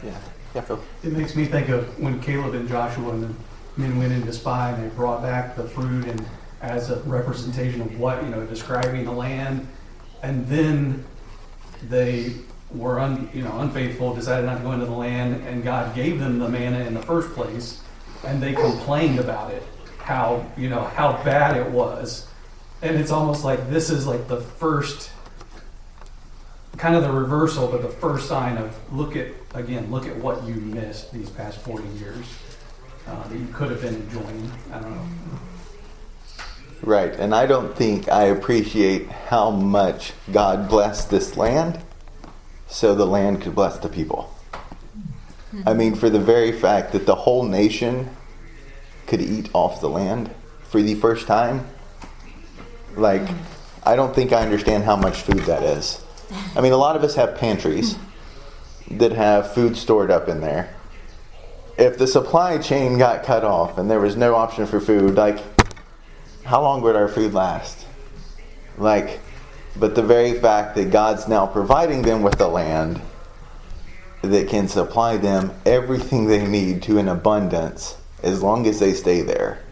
[0.03, 0.17] Yeah.
[0.55, 0.79] Yeah, Phil.
[1.03, 3.33] It makes me think of when Caleb and Joshua and the
[3.77, 6.25] men went in to spy and they brought back the fruit and
[6.61, 9.67] as a representation of what, you know, describing the land.
[10.23, 11.05] And then
[11.89, 12.35] they
[12.73, 16.19] were un, you know, unfaithful, decided not to go into the land, and God gave
[16.19, 17.81] them the manna in the first place,
[18.25, 19.63] and they complained about it,
[19.97, 22.27] how, you know, how bad it was.
[22.81, 25.11] And it's almost like this is like the first
[26.77, 30.43] kind of the reversal, but the first sign of look at again, look at what
[30.45, 32.25] you missed these past 40 years
[33.07, 34.51] uh, that you could have been enjoying.
[34.71, 35.07] I don't know.
[36.83, 41.79] Right, and I don't think I appreciate how much God blessed this land
[42.67, 44.33] so the land could bless the people.
[45.53, 45.69] Mm-hmm.
[45.69, 48.09] I mean, for the very fact that the whole nation
[49.05, 50.31] could eat off the land
[50.63, 51.67] for the first time,
[52.95, 53.87] like, mm-hmm.
[53.87, 56.03] I don't think I understand how much food that is.
[56.55, 58.97] I mean, a lot of us have pantries mm-hmm.
[58.97, 60.75] that have food stored up in there.
[61.77, 65.50] If the supply chain got cut off and there was no option for food, like,
[66.43, 67.85] how long would our food last?
[68.77, 69.19] Like,
[69.77, 73.01] but the very fact that God's now providing them with a land
[74.21, 79.21] that can supply them everything they need to an abundance as long as they stay
[79.21, 79.63] there.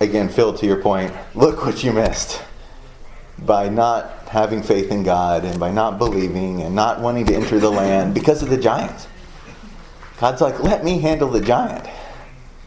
[0.00, 2.40] Again, Phil, to your point, look what you missed
[3.40, 7.58] by not having faith in God and by not believing and not wanting to enter
[7.58, 9.06] the land because of the giants.
[10.18, 11.86] God's like, let me handle the giant.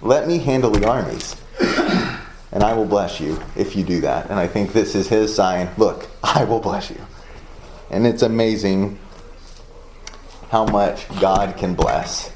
[0.01, 1.35] Let me handle the armies.
[2.51, 4.29] And I will bless you if you do that.
[4.29, 5.69] And I think this is his sign.
[5.77, 7.01] Look, I will bless you.
[7.89, 8.99] And it's amazing
[10.49, 12.31] how much God can bless.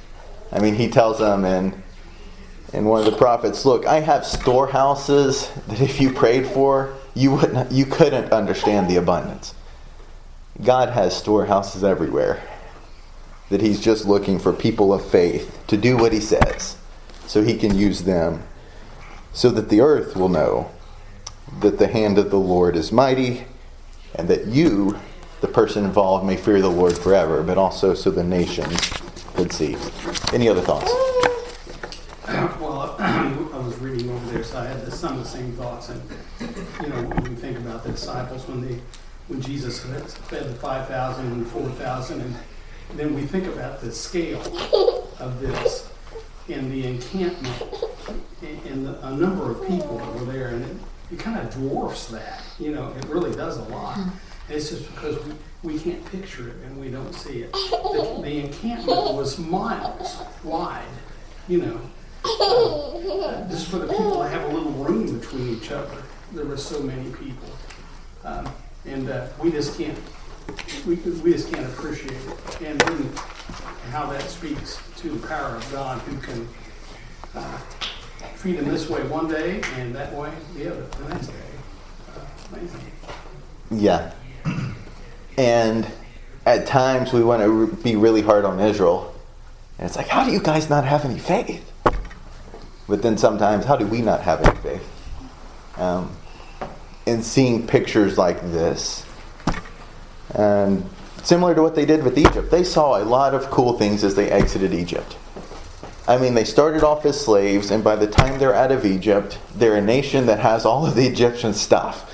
[0.51, 1.83] I mean, he tells them in
[2.73, 7.31] in one of the prophets, look, I have storehouses that if you prayed for, you
[7.31, 9.53] wouldn't you couldn't understand the abundance.
[10.63, 12.41] God has storehouses everywhere.
[13.49, 16.77] That he's just looking for people of faith to do what he says
[17.27, 18.43] so he can use them
[19.35, 20.71] so that the earth will know
[21.59, 23.45] that the hand of the Lord is mighty
[24.15, 24.97] and that you
[25.41, 28.79] the person involved may fear the Lord forever, but also so the nations
[29.35, 29.75] could see.
[30.33, 30.89] Any other thoughts?
[32.59, 35.89] Well, I was reading over there, so I had some of the same thoughts.
[35.89, 36.01] And
[36.81, 38.79] you know, when we think about the disciples, when they,
[39.27, 42.35] when Jesus fed the five thousand and four thousand, and
[42.95, 44.39] then we think about the scale
[45.19, 45.89] of this
[46.47, 47.84] and the encampment
[48.41, 50.77] and the, a number of people that were there, and it,
[51.13, 52.41] it kind of dwarfs that.
[52.59, 53.97] You know, it really does a lot.
[54.49, 57.51] It's just because we, we can't picture it and we don't see it.
[57.51, 60.83] The, the encampment was miles wide,
[61.47, 61.81] you know,
[62.23, 65.97] uh, just for the people to have a little room between each other.
[66.33, 67.49] There were so many people,
[68.23, 68.51] um,
[68.85, 69.97] and uh, we just can't
[70.85, 72.81] we, we just can't appreciate it, and
[73.89, 76.47] how that speaks to the power of God, who can
[77.33, 77.59] uh,
[78.35, 81.33] feed them this way one day and that way the other the next day.
[82.15, 82.19] Uh,
[82.53, 82.91] amazing.
[83.71, 84.13] Yeah.
[85.37, 85.87] And
[86.45, 89.13] at times we want to be really hard on Israel.
[89.77, 91.71] And it's like, how do you guys not have any faith?
[92.87, 94.91] But then sometimes, how do we not have any faith?
[95.77, 96.15] Um,
[97.07, 99.05] and seeing pictures like this,
[100.33, 100.87] and
[101.23, 104.15] similar to what they did with Egypt, they saw a lot of cool things as
[104.15, 105.17] they exited Egypt.
[106.07, 109.39] I mean, they started off as slaves, and by the time they're out of Egypt,
[109.55, 112.11] they're a nation that has all of the Egyptian stuff.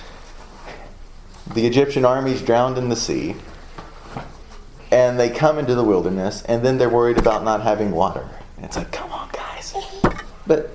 [1.54, 3.36] The Egyptian army's drowned in the sea,
[4.92, 8.30] and they come into the wilderness, and then they're worried about not having water.
[8.60, 9.74] It's like, come on, guys.
[10.48, 10.70] But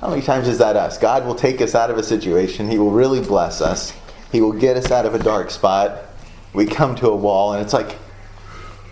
[0.00, 0.98] how many times is that us?
[0.98, 3.92] God will take us out of a situation, He will really bless us,
[4.30, 6.04] He will get us out of a dark spot.
[6.52, 7.92] We come to a wall, and it's like,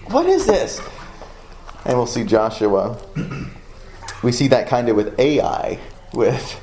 [0.08, 0.80] what is this?
[1.84, 2.98] And we'll see Joshua.
[4.22, 5.78] We see that kind of with Ai,
[6.12, 6.60] with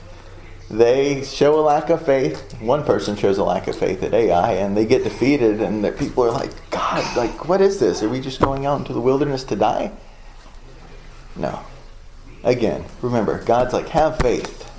[0.71, 2.53] they show a lack of faith.
[2.61, 5.91] One person shows a lack of faith at Ai, and they get defeated, and the
[5.91, 8.01] people are like, God, like, what is this?
[8.01, 9.91] Are we just going out into the wilderness to die?
[11.35, 11.59] No.
[12.45, 14.69] Again, remember, God's like, have faith.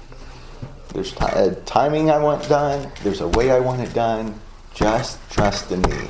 [0.95, 4.41] There's t- a uh, timing I want done, there's a way I want it done.
[4.75, 6.09] Just trust in me,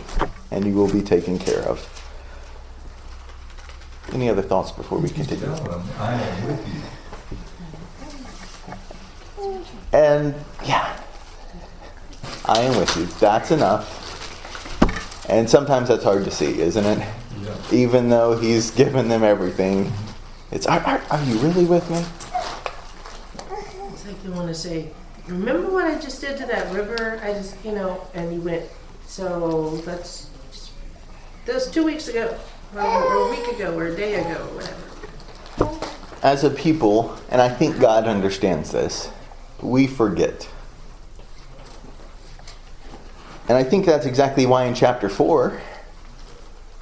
[0.52, 1.91] and you will be taken care of.
[4.12, 5.46] Any other thoughts before we continue?
[5.98, 6.82] I am with you.
[9.92, 11.00] And yeah,
[12.44, 13.06] I am with you.
[13.18, 14.00] That's enough.
[15.30, 16.98] And sometimes that's hard to see, isn't it?
[17.40, 17.56] Yeah.
[17.72, 19.90] Even though he's given them everything,
[20.50, 22.04] it's are, are, are you really with me?
[23.92, 24.90] It's like you want to say,
[25.26, 27.18] remember what I just did to that river?
[27.22, 28.64] I just, you know, and he went,
[29.06, 30.28] so that's,
[31.46, 32.36] that's two weeks ago,
[32.74, 35.86] or, a week ago, or a day ago, or whatever.
[36.22, 39.10] As a people, and I think God understands this,
[39.60, 40.48] we forget.
[43.48, 45.60] And I think that's exactly why in chapter 4,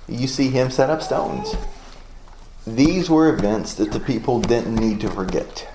[0.09, 1.55] you see him set up stones.
[2.67, 5.67] These were events that the people didn't need to forget.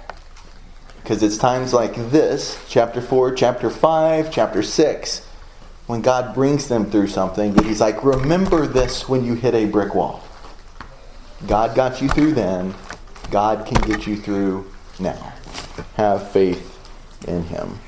[1.01, 5.24] Because it's times like this, chapter 4, chapter 5, chapter 6,
[5.87, 9.65] when God brings them through something that He's like, remember this when you hit a
[9.65, 10.23] brick wall.
[11.47, 12.73] God got you through then,
[13.29, 15.33] God can get you through now.
[15.95, 16.79] Have faith
[17.27, 17.79] in Him.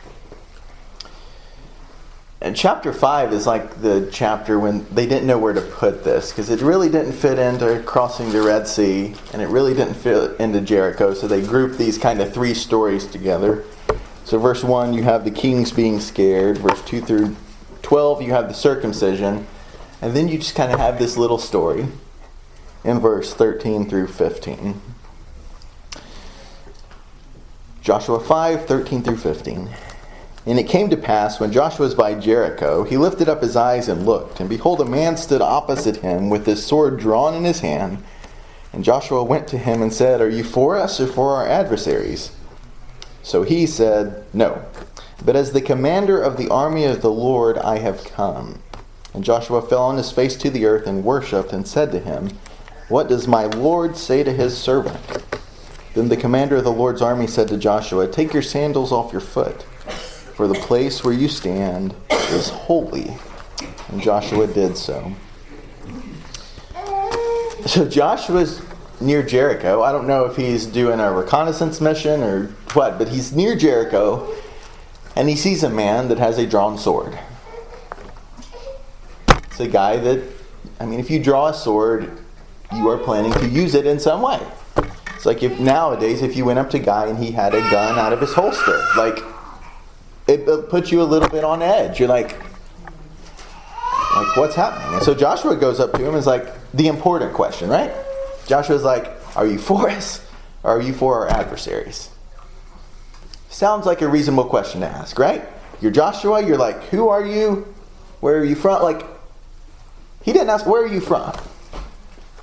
[2.39, 6.31] And chapter 5 is like the chapter when they didn't know where to put this
[6.31, 10.39] because it really didn't fit into crossing the Red Sea and it really didn't fit
[10.39, 11.15] into Jericho.
[11.15, 13.63] So they grouped these kind of three stories together.
[14.23, 16.59] So, verse 1, you have the kings being scared.
[16.59, 17.35] Verse 2 through
[17.88, 19.47] 12, you have the circumcision.
[20.01, 21.88] And then you just kind of have this little story
[22.83, 24.81] in verse 13 through 15.
[27.81, 29.69] Joshua 5 13 through 15.
[30.45, 33.88] And it came to pass when Joshua was by Jericho, he lifted up his eyes
[33.88, 37.61] and looked, and behold, a man stood opposite him with his sword drawn in his
[37.61, 38.03] hand.
[38.73, 42.31] And Joshua went to him and said, Are you for us or for our adversaries?
[43.23, 44.65] So he said, No.
[45.24, 48.61] But as the commander of the army of the Lord I have come.
[49.13, 52.38] And Joshua fell on his face to the earth and worshipped and said to him,
[52.88, 54.99] What does my Lord say to his servant?
[55.95, 59.22] Then the commander of the Lord's army said to Joshua, Take your sandals off your
[59.22, 63.18] foot, for the place where you stand is holy.
[63.89, 65.13] And Joshua did so.
[67.65, 68.61] So Joshua's
[69.01, 69.82] near Jericho.
[69.82, 74.34] I don't know if he's doing a reconnaissance mission or what, but he's near Jericho
[75.18, 77.18] and he sees a man that has a drawn sword.
[79.30, 80.24] It's a guy that,
[80.80, 82.20] I mean, if you draw a sword,
[82.72, 84.39] you are planning to use it in some way.
[85.15, 87.61] It's like if nowadays, if you went up to a guy and he had a
[87.72, 89.18] gun out of his holster, like
[90.28, 91.99] it puts you a little bit on edge.
[91.99, 92.39] You're like,
[94.15, 94.93] like what's happening?
[94.93, 97.91] And so Joshua goes up to him and is like the important question, right?
[98.45, 100.24] Joshua's like, are you for us
[100.61, 102.11] or are you for our adversaries?
[103.58, 105.43] Sounds like a reasonable question to ask, right?
[105.82, 107.74] You're Joshua, you're like, who are you?
[108.20, 108.84] Where are you from?
[108.84, 109.03] Like,
[110.22, 111.32] he didn't ask, where are you from?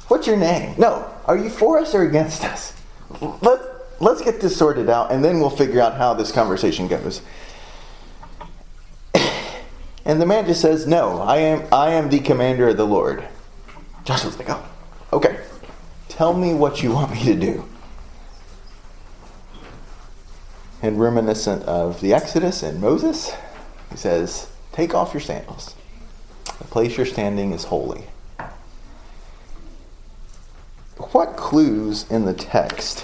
[0.09, 0.75] What's your name?
[0.77, 2.75] No, are you for us or against us?
[3.21, 3.61] Let,
[4.01, 7.23] let's get this sorted out and then we'll figure out how this conversation goes.
[10.05, 13.25] And the man just says, No, I am, I am the commander of the Lord.
[14.05, 14.69] Joshua's like, Oh,
[15.13, 15.39] okay.
[16.09, 17.69] Tell me what you want me to do.
[20.85, 23.35] And reminiscent of the Exodus and Moses,
[23.91, 25.75] he says, Take off your sandals.
[26.59, 28.05] The place you're standing is holy.
[31.13, 33.01] What clues in the text?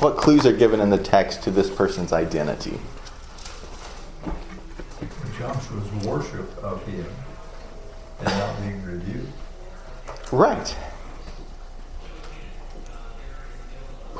[0.00, 2.78] What clues are given in the text to this person's identity?
[5.38, 7.06] Joshua's worship of him
[8.18, 9.32] and not being reviewed.
[10.30, 10.76] Right.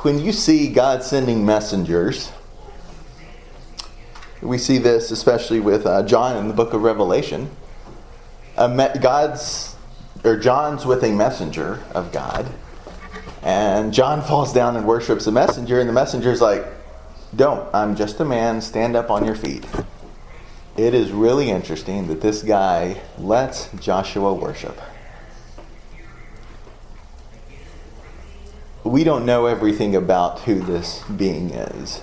[0.02, 2.32] When you see God sending messengers,
[4.40, 7.50] we see this especially with uh, John in the book of Revelation.
[8.56, 9.76] God's
[10.24, 12.48] or John's with a messenger of God,
[13.42, 16.64] and John falls down and worships the messenger, and the messenger's like,
[17.36, 17.68] "Don't!
[17.74, 18.62] I'm just a man.
[18.62, 19.66] Stand up on your feet."
[20.78, 24.80] It is really interesting that this guy lets Joshua worship.
[28.84, 31.98] We don't know everything about who this being is.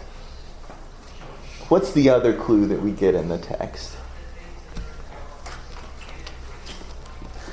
[1.69, 3.97] What's the other clue that we get in the text?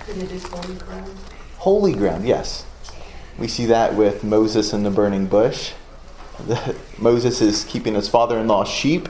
[0.07, 1.17] Holy ground.
[1.57, 2.67] Holy ground, yes.
[3.39, 5.73] We see that with Moses and the burning bush.
[6.47, 9.09] The, Moses is keeping his father in law's sheep,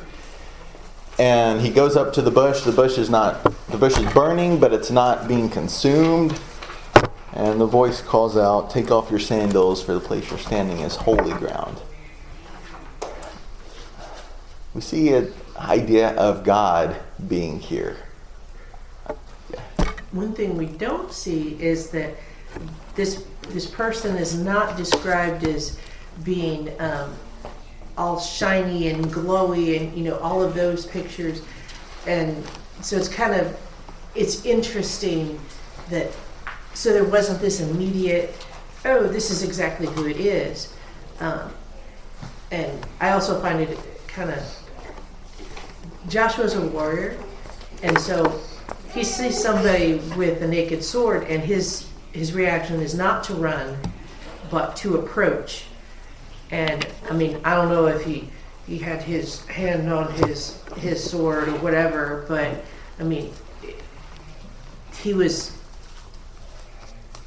[1.19, 2.63] and he goes up to the bush.
[2.63, 6.39] The bush is not, the bush is burning, but it's not being consumed.
[7.35, 10.95] And the voice calls out, Take off your sandals, for the place you're standing is
[10.95, 11.81] holy ground.
[14.73, 16.97] We see an idea of God
[17.29, 17.97] being here.
[20.13, 22.15] One thing we don't see is that
[22.95, 25.77] this this person is not described as
[26.23, 27.15] being um,
[27.99, 31.43] all shiny and glowy and you know all of those pictures,
[32.07, 32.45] and
[32.81, 33.59] so it's kind of
[34.15, 35.41] it's interesting
[35.91, 36.13] that
[36.75, 38.35] so there wasn't this immediate
[38.85, 40.75] oh this is exactly who it is,
[41.21, 41.53] um,
[42.51, 44.43] and I also find it kind of
[46.09, 47.19] Joshua's a warrior,
[47.83, 48.41] and so
[48.93, 53.77] he sees somebody with a naked sword, and his his reaction is not to run,
[54.51, 55.65] but to approach.
[56.51, 58.29] And I mean, I don't know if he
[58.67, 62.63] he had his hand on his his sword or whatever, but
[63.01, 63.33] I mean,
[65.03, 65.57] he was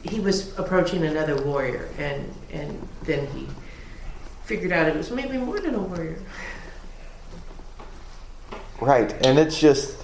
[0.03, 3.47] he was approaching another warrior, and and then he
[4.43, 6.19] figured out it was maybe more than a warrior.
[8.79, 9.97] Right, and it's just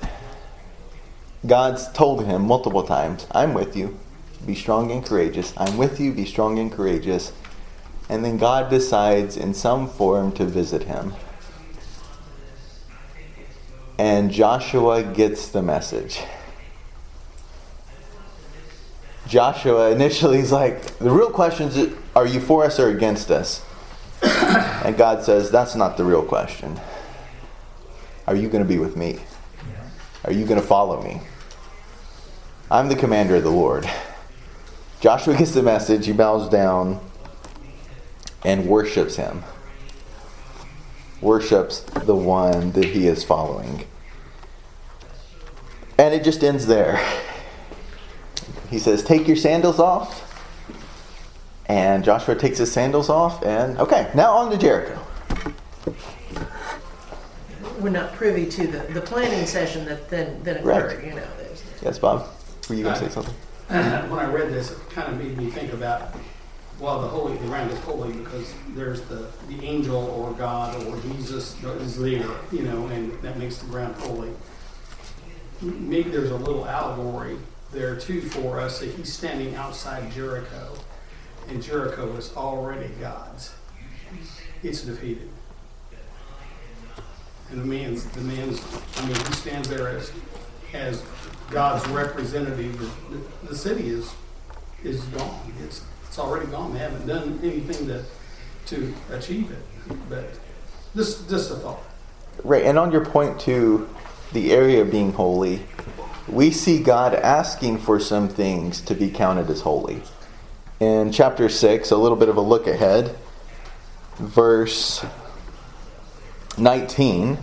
[1.46, 4.00] God's told him multiple times, I'm with you.
[4.46, 5.54] Be strong and courageous.
[5.58, 6.14] I'm with you.
[6.14, 7.34] Be strong and courageous.
[8.10, 11.14] And then God decides in some form to visit him.
[13.98, 16.22] And Joshua gets the message.
[19.28, 23.66] Joshua initially is like, the real question is, are you for us or against us?
[24.84, 26.78] And God says, that's not the real question.
[28.28, 29.20] Are you going to be with me?
[30.26, 31.22] Are you going to follow me?
[32.70, 33.90] I'm the commander of the Lord.
[35.00, 37.00] Joshua gets the message, he bows down
[38.44, 39.44] and worships him.
[41.22, 43.86] worships the one that he is following.
[45.98, 47.00] And it just ends there.
[48.70, 50.30] He says, Take your sandals off.
[51.68, 55.00] And Joshua takes his sandals off, and okay, now on to Jericho.
[57.80, 60.84] We're not privy to the, the planning session that then, then Right.
[60.84, 61.28] occurred, you know.
[61.82, 62.28] Yes, Bob?
[62.70, 63.36] Were you going to say uh, something?
[63.70, 66.14] Uh, when I read this, it kind of made me think about,
[66.80, 71.00] well, the holy, the ground is holy because there's the, the angel or God or
[71.02, 74.32] Jesus is there, you know, and that makes the ground holy.
[75.62, 77.38] Maybe there's a little allegory
[77.74, 80.78] there too for us that he's standing outside Jericho,
[81.50, 83.54] and Jericho is already God's.
[84.62, 85.30] It's defeated.
[87.52, 88.62] And the man's, the man's,
[88.98, 90.12] I mean, he stands there as,
[90.74, 91.04] as
[91.52, 92.80] God's representative.
[93.12, 94.12] The, the, city is,
[94.84, 95.54] is gone.
[95.64, 96.74] It's, it's already gone.
[96.74, 98.04] They haven't done anything to,
[98.68, 100.00] to achieve it.
[100.10, 100.26] But
[100.96, 101.84] this, just a thought.
[102.44, 103.88] Right, and on your point to
[104.32, 105.62] the area being holy,
[106.28, 110.02] we see God asking for some things to be counted as holy.
[110.80, 113.16] In chapter 6, a little bit of a look ahead,
[114.18, 115.06] verse
[116.58, 117.38] 19.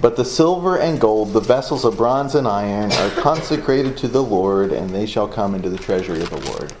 [0.00, 4.22] But the silver and gold, the vessels of bronze and iron, are consecrated to the
[4.22, 6.72] Lord, and they shall come into the treasury of the Lord.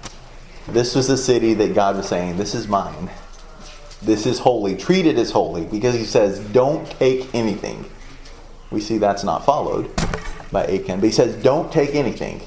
[0.66, 3.10] This was the city that God was saying, This is mine.
[4.02, 4.76] This is holy.
[4.76, 7.84] Treat it as holy, because He says, Don't take anything.
[8.74, 9.88] We see that's not followed
[10.50, 12.42] by Achan, but He says, Don't take anything.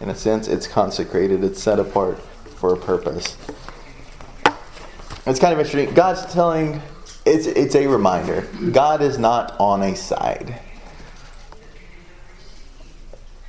[0.00, 2.18] In a sense, it's consecrated, it's set apart
[2.56, 3.36] for a purpose.
[5.24, 5.94] It's kind of interesting.
[5.94, 6.82] God's telling,
[7.24, 8.48] it's, it's a reminder.
[8.72, 10.58] God is not on a side.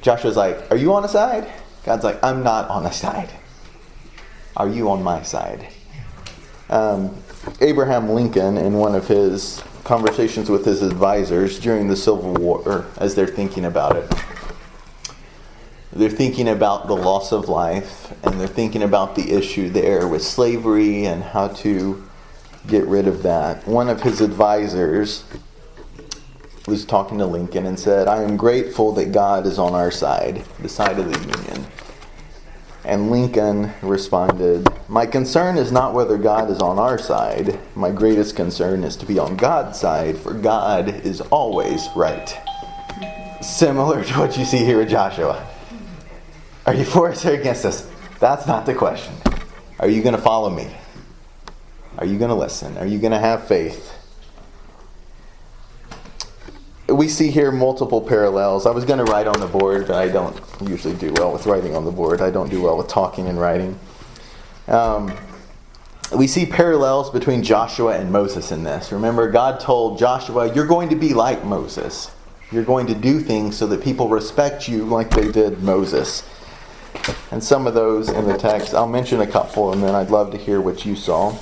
[0.03, 1.51] Joshua's like, Are you on a side?
[1.84, 3.32] God's like, I'm not on a side.
[4.55, 5.67] Are you on my side?
[6.69, 7.22] Um,
[7.62, 13.16] Abraham Lincoln, in one of his conversations with his advisors during the Civil War, as
[13.16, 14.14] they're thinking about it,
[15.91, 20.24] they're thinking about the loss of life and they're thinking about the issue there with
[20.24, 22.04] slavery and how to
[22.68, 23.68] get rid of that.
[23.68, 25.24] One of his advisors
[26.66, 30.46] was talking to Lincoln and said, I am grateful that God is on our side,
[30.60, 31.68] the side of the Union.
[32.86, 37.58] And Lincoln responded, My concern is not whether God is on our side.
[37.76, 42.38] My greatest concern is to be on God's side, for God is always right.
[43.42, 45.48] Similar to what you see here with Joshua.
[46.66, 47.90] Are you for us or against us?
[48.20, 49.14] That's not the question.
[49.80, 50.68] Are you going to follow me?
[51.98, 52.78] Are you going to listen?
[52.78, 53.94] Are you going to have faith?
[56.88, 58.66] We see here multiple parallels.
[58.66, 61.46] I was going to write on the board, but I don't usually do well with
[61.46, 62.22] writing on the board.
[62.22, 63.80] I don't do well with talking and writing.
[64.68, 65.16] Um,
[66.16, 68.92] we see parallels between Joshua and Moses in this.
[68.92, 72.12] Remember, God told Joshua, You're going to be like Moses.
[72.52, 76.24] You're going to do things so that people respect you like they did Moses.
[77.32, 80.32] And some of those in the text, I'll mention a couple and then I'd love
[80.32, 81.36] to hear what you saw.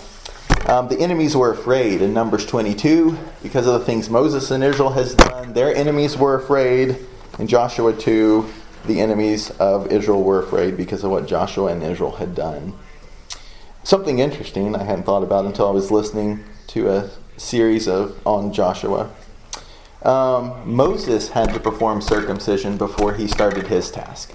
[0.71, 4.91] Um, the enemies were afraid in Numbers 22 because of the things Moses and Israel
[4.91, 5.51] has done.
[5.51, 6.97] Their enemies were afraid.
[7.39, 8.49] In Joshua 2,
[8.85, 12.73] the enemies of Israel were afraid because of what Joshua and Israel had done.
[13.83, 18.53] Something interesting I hadn't thought about until I was listening to a series of on
[18.53, 19.09] Joshua.
[20.03, 24.33] Um, Moses had to perform circumcision before he started his task.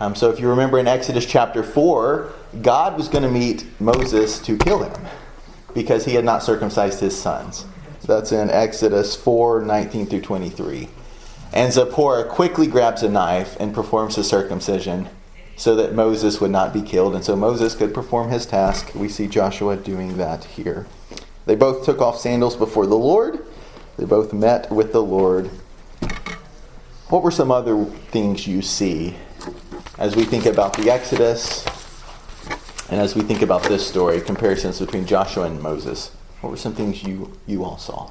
[0.00, 2.32] Um, so if you remember in Exodus chapter 4,
[2.62, 5.06] God was going to meet Moses to kill him
[5.74, 7.66] because he had not circumcised his sons.
[8.04, 10.88] That's in Exodus 4 19 through 23.
[11.52, 15.08] And Zipporah quickly grabs a knife and performs the circumcision
[15.56, 18.94] so that Moses would not be killed and so Moses could perform his task.
[18.94, 20.86] We see Joshua doing that here.
[21.46, 23.44] They both took off sandals before the Lord,
[23.96, 25.50] they both met with the Lord.
[27.08, 29.16] What were some other things you see
[29.98, 31.64] as we think about the Exodus
[32.90, 36.10] and as we think about this story, comparisons between Joshua and Moses?
[36.40, 38.10] What were some things you, you all saw?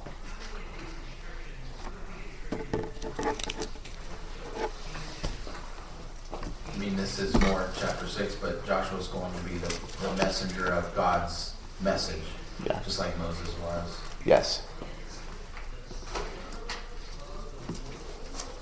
[6.74, 10.14] I mean, this is more chapter six, but Joshua is going to be the, the
[10.16, 12.22] messenger of God's message,
[12.66, 12.80] Yeah.
[12.84, 13.98] just like Moses was.
[14.26, 14.64] Yes.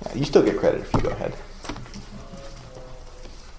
[0.06, 1.34] Yeah, you still get credit if you go ahead.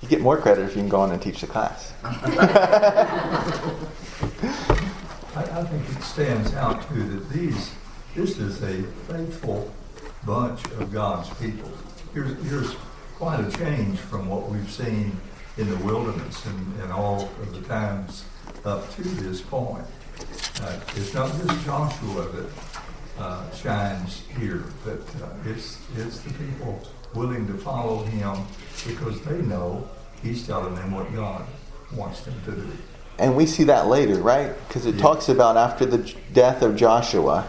[0.06, 1.92] You get more credit if you can go on and teach the class.
[2.04, 2.14] I,
[5.34, 7.72] I think it stands out too that these,
[8.14, 9.68] this is a faithful
[10.24, 11.72] bunch of God's people.
[12.14, 12.76] Here's, here's
[13.16, 15.20] quite a change from what we've seen
[15.56, 18.26] in the wilderness and, and all of the times
[18.64, 19.86] up to this point.
[20.62, 22.50] Uh, it's not just Joshua that
[23.18, 26.80] uh, shines here, but uh, it's it's the people
[27.12, 28.44] willing to follow him
[28.86, 29.88] because they know
[30.22, 31.44] he's telling them what God
[31.94, 32.68] wants them to do.
[33.18, 34.52] And we see that later, right?
[34.68, 35.02] Because it Yeah.
[35.02, 37.44] talks about after the death of Joshua,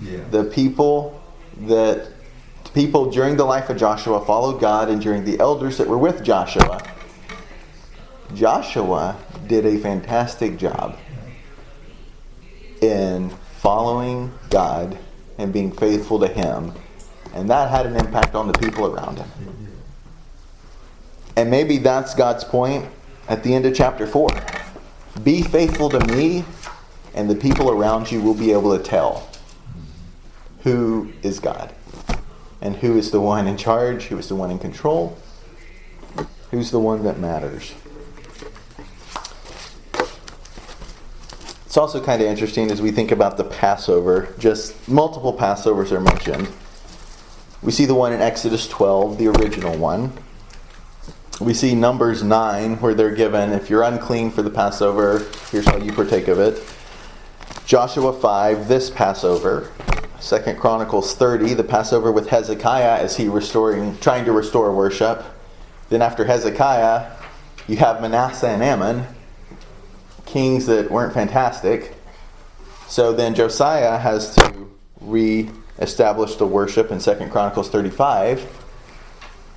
[0.00, 0.20] Yeah.
[0.30, 1.20] the people
[1.66, 2.08] that
[2.74, 6.22] people during the life of Joshua followed God, and during the elders that were with
[6.22, 6.80] Joshua,
[8.34, 10.96] Joshua did a fantastic job
[12.80, 14.96] in following God
[15.38, 16.72] and being faithful to Him,
[17.34, 19.28] and that had an impact on the people around him.
[21.36, 22.86] And maybe that's God's point
[23.28, 24.28] at the end of chapter 4.
[25.22, 26.44] Be faithful to me,
[27.14, 29.28] and the people around you will be able to tell
[30.62, 31.72] who is God
[32.60, 35.18] and who is the one in charge, who is the one in control,
[36.50, 37.74] who's the one that matters.
[41.66, 46.00] It's also kind of interesting as we think about the Passover, just multiple Passovers are
[46.00, 46.48] mentioned.
[47.62, 50.12] We see the one in Exodus 12, the original one.
[51.40, 55.76] We see Numbers 9, where they're given, if you're unclean for the Passover, here's how
[55.76, 56.62] you partake of it.
[57.64, 59.70] Joshua 5, this Passover.
[60.20, 65.24] Second Chronicles 30, the Passover with Hezekiah as he restoring, trying to restore worship.
[65.88, 67.10] Then after Hezekiah,
[67.66, 69.06] you have Manasseh and Amon,
[70.26, 71.96] kings that weren't fantastic.
[72.86, 74.70] So then Josiah has to
[75.00, 78.61] re-establish the worship in Second Chronicles 35.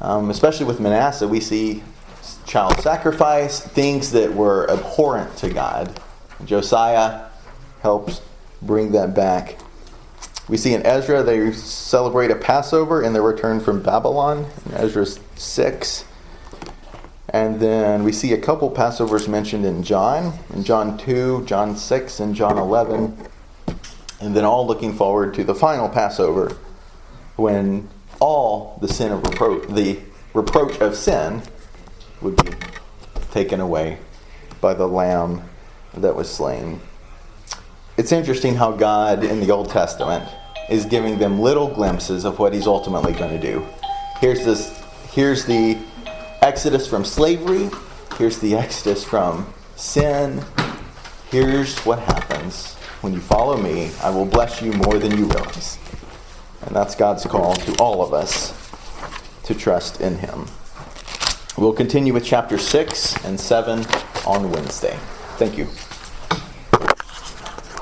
[0.01, 1.83] Um, especially with Manasseh, we see
[2.45, 5.99] child sacrifice, things that were abhorrent to God.
[6.43, 7.25] Josiah
[7.81, 8.21] helps
[8.61, 9.57] bring that back.
[10.47, 15.05] We see in Ezra they celebrate a Passover in their return from Babylon in Ezra
[15.05, 16.05] 6.
[17.29, 22.19] And then we see a couple Passovers mentioned in John, in John 2, John 6,
[22.19, 23.17] and John 11.
[24.21, 26.55] And then all looking forward to the final Passover
[27.35, 27.89] when
[28.25, 29.99] all the sin of reproach, the
[30.33, 31.43] reproach of sin
[32.21, 32.51] would be
[33.29, 33.99] taken away
[34.61, 35.47] by the lamb
[35.93, 36.79] that was slain.
[37.97, 40.27] It's interesting how God in the Old Testament
[40.71, 43.63] is giving them little glimpses of what he's ultimately going to do.
[44.19, 45.77] Here's this here's the
[46.41, 47.69] exodus from slavery,
[48.17, 50.43] here's the exodus from sin.
[51.29, 53.91] Here's what happens when you follow me.
[54.01, 55.77] I will bless you more than you realize.
[56.65, 58.53] And that's God's call to all of us
[59.43, 60.47] to trust in him.
[61.57, 63.85] We'll continue with chapter 6 and 7
[64.25, 64.97] on Wednesday.
[65.37, 65.67] Thank you.